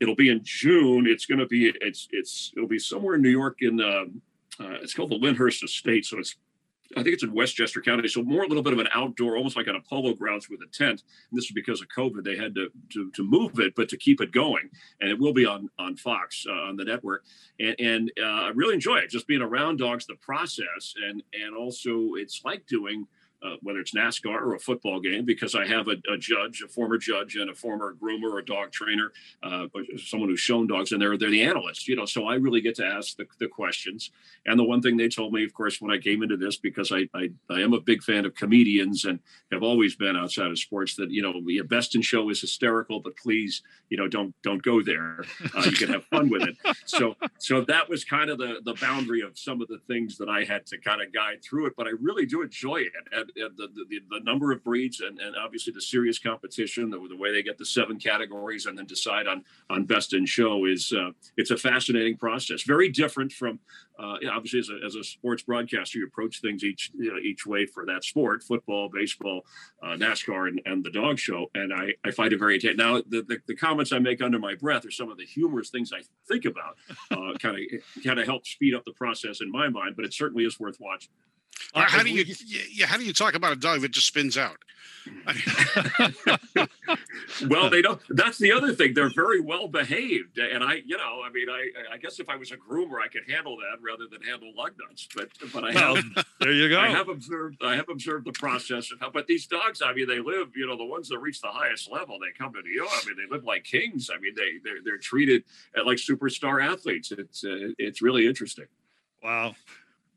[0.00, 1.06] it'll be in June.
[1.06, 3.80] It's going to be it's it's it'll be somewhere in New York in.
[3.80, 4.04] Uh,
[4.60, 6.34] uh, it's called the Lyndhurst Estate, so it's
[6.96, 9.56] I think it's in Westchester County, so more a little bit of an outdoor, almost
[9.56, 11.02] like an Apollo grounds with a tent.
[11.30, 13.96] And this is because of COVID; they had to to, to move it, but to
[13.96, 14.70] keep it going,
[15.00, 17.24] and it will be on on Fox uh, on the network.
[17.60, 21.54] And, and uh, I really enjoy it, just being around dogs, the process, and and
[21.54, 23.06] also it's like doing
[23.42, 26.68] uh, whether it's NASCAR or a football game, because I have a, a, judge, a
[26.68, 29.12] former judge, and a former groomer or dog trainer,
[29.42, 29.66] uh,
[29.96, 32.04] someone who's shown dogs, and they're they're the analysts, you know.
[32.04, 34.10] So I really get to ask the, the questions.
[34.46, 36.90] And the one thing they told me, of course, when I came into this, because
[36.90, 39.20] I, I, I am a big fan of comedians and
[39.52, 43.00] have always been outside of sports, that you know the best in show is hysterical,
[43.00, 45.24] but please, you know, don't don't go there.
[45.56, 46.56] Uh, you can have fun with it.
[46.86, 50.28] So so that was kind of the the boundary of some of the things that
[50.28, 51.74] I had to kind of guide through it.
[51.76, 52.92] But I really do enjoy it.
[53.12, 57.16] And, the, the, the, number of breeds and, and obviously the serious competition, the, the
[57.16, 60.92] way they get the seven categories and then decide on on best in show is
[60.92, 62.62] uh, it's a fascinating process.
[62.62, 63.58] Very different from
[63.98, 67.46] uh, obviously as a, as a sports broadcaster, you approach things each you know, each
[67.46, 69.44] way for that sport: football, baseball,
[69.82, 71.46] uh, NASCAR, and, and the dog show.
[71.54, 74.54] And I, I find it very now the, the, the comments I make under my
[74.54, 76.76] breath are some of the humorous things I think about.
[77.38, 80.44] Kind of kind of help speed up the process in my mind, but it certainly
[80.44, 81.10] is worth watching.
[81.74, 82.24] Uh, how do you
[82.72, 84.56] yeah, how do you talk about a dog that just spins out?
[87.48, 88.00] well, they don't.
[88.10, 88.94] That's the other thing.
[88.94, 92.36] They're very well behaved, and I, you know, I mean, I, I guess if I
[92.36, 95.08] was a groomer, I could handle that rather than handle lug nuts.
[95.14, 96.04] But, but I well, have.
[96.40, 96.78] There you go.
[96.80, 97.62] I have observed.
[97.62, 99.10] I have observed the process of how.
[99.10, 100.56] But these dogs, I mean, they live.
[100.56, 102.90] You know, the ones that reach the highest level, they come to New York.
[102.92, 104.10] I mean, they live like kings.
[104.14, 105.44] I mean, they they're, they're treated
[105.84, 107.12] like superstar athletes.
[107.12, 108.66] It's uh, it's really interesting.
[109.22, 109.54] Wow.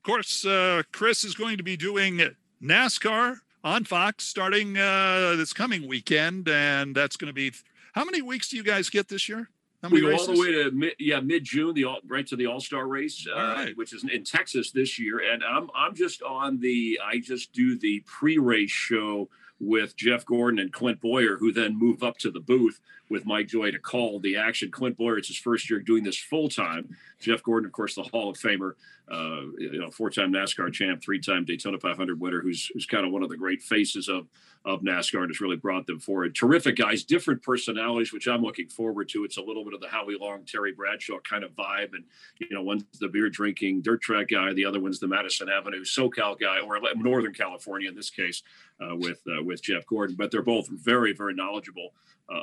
[0.02, 2.22] Of course, uh, Chris is going to be doing
[2.60, 7.52] NASCAR on Fox starting uh, this coming weekend, and that's going to be.
[7.94, 9.52] How many weeks do you guys get this year?
[9.92, 12.48] we go all the way to mid, yeah mid June, the all, right to the
[12.48, 13.78] All Star race, uh, right.
[13.78, 17.78] which is in Texas this year, and I'm I'm just on the I just do
[17.78, 19.30] the pre race show
[19.60, 22.82] with Jeff Gordon and Clint Bowyer, who then move up to the booth
[23.12, 24.72] with Mike Joy to call the action.
[24.72, 26.96] Clint Bowyer, it's his first year doing this full time.
[27.20, 28.72] Jeff Gordon, of course, the Hall of Famer,
[29.12, 33.22] uh, you know, four-time NASCAR champ, three-time Daytona 500 winner, who's who's kind of one
[33.22, 34.28] of the great faces of
[34.64, 36.36] of NASCAR and has really brought them forward.
[36.36, 39.26] Terrific guys, different personalities, which I'm looking forward to.
[39.26, 42.06] It's a little bit of the Howie Long, Terry Bradshaw kind of vibe, and
[42.40, 45.84] you know, one's the beer drinking dirt track guy, the other one's the Madison Avenue
[45.84, 48.44] SoCal guy, or Northern California in this case,
[48.80, 50.16] uh, with uh, with Jeff Gordon.
[50.16, 51.92] But they're both very, very knowledgeable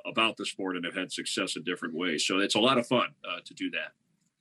[0.05, 2.27] about the sport and have had success in different ways.
[2.27, 3.93] So it's a lot of fun uh, to do that.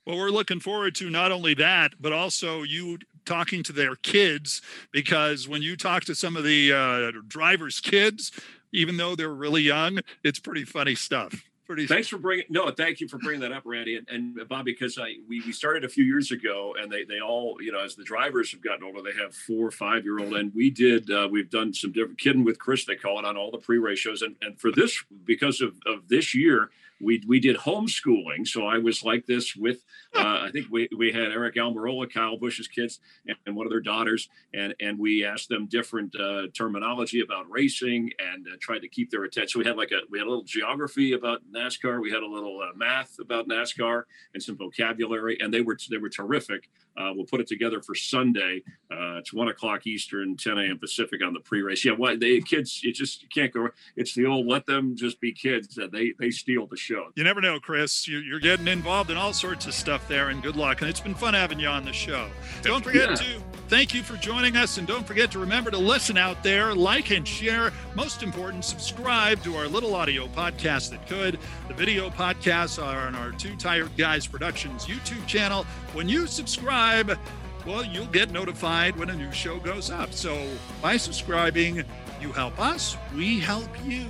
[0.05, 4.61] Well, we're looking forward to not only that, but also you talking to their kids
[4.91, 8.31] because when you talk to some of the uh, drivers' kids,
[8.71, 11.43] even though they're really young, it's pretty funny stuff.
[11.67, 14.63] Pretty Thanks for bringing no, thank you for bringing that up, Randy and, and Bob,
[14.63, 17.79] because I we, we started a few years ago, and they they all you know
[17.79, 21.11] as the drivers have gotten older, they have four five year old, and we did
[21.11, 23.79] uh, we've done some different kidding with Chris, they call it on all the pre
[23.79, 26.69] race shows, and and for this because of of this year
[27.01, 28.47] we we did homeschooling.
[28.47, 29.83] So I was like this with
[30.17, 32.99] uh, I think we, we had Aric Almirola, Kyle Busch's kids,
[33.45, 38.11] and, one of their daughters, and and we asked them different uh, terminology about racing
[38.19, 39.49] and uh, tried to keep their attention.
[39.49, 42.27] So we had like a we had a little geography about NASCAR, we had a
[42.27, 44.03] little uh, math about NASCAR,
[44.33, 46.69] and some vocabulary, and they were they were terrific.
[46.97, 48.63] Uh, we'll put it together for Sunday.
[48.91, 50.79] Uh, it's one o'clock Eastern, 10 a.m.
[50.79, 51.85] Pacific on the pre-race.
[51.85, 53.69] Yeah, what they kids, you just you can't go.
[53.95, 55.77] It's the old let them just be kids.
[55.91, 57.09] They they steal the show.
[57.15, 58.07] You never know, Chris.
[58.07, 60.81] You, are getting involved in all sorts of stuff there, and good luck.
[60.81, 62.29] And it's been fun having you on the show.
[62.61, 63.15] Don't forget yeah.
[63.15, 66.73] to thank you for joining us, and don't forget to remember to listen out there,
[66.73, 67.71] like and share.
[67.95, 71.39] Most important, subscribe to our little audio podcast that could.
[71.67, 75.63] The video podcasts are on our Two Tired Guys Productions YouTube channel.
[75.93, 77.17] When you subscribe,
[77.65, 80.13] well, you'll get notified when a new show goes up.
[80.13, 80.47] So
[80.81, 81.83] by subscribing,
[82.21, 84.07] you help us, we help you.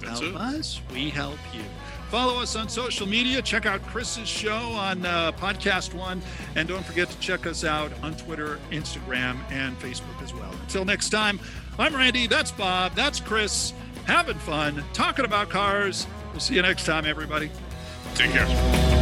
[0.00, 0.36] You help it.
[0.36, 1.62] us, we help you.
[2.10, 3.40] Follow us on social media.
[3.40, 6.20] Check out Chris's show on uh, Podcast One.
[6.56, 10.52] And don't forget to check us out on Twitter, Instagram, and Facebook as well.
[10.62, 11.38] Until next time,
[11.78, 12.26] I'm Randy.
[12.26, 12.96] That's Bob.
[12.96, 13.72] That's Chris.
[14.06, 16.08] Having fun, talking about cars.
[16.32, 17.48] We'll see you next time, everybody.
[18.14, 18.99] Take care.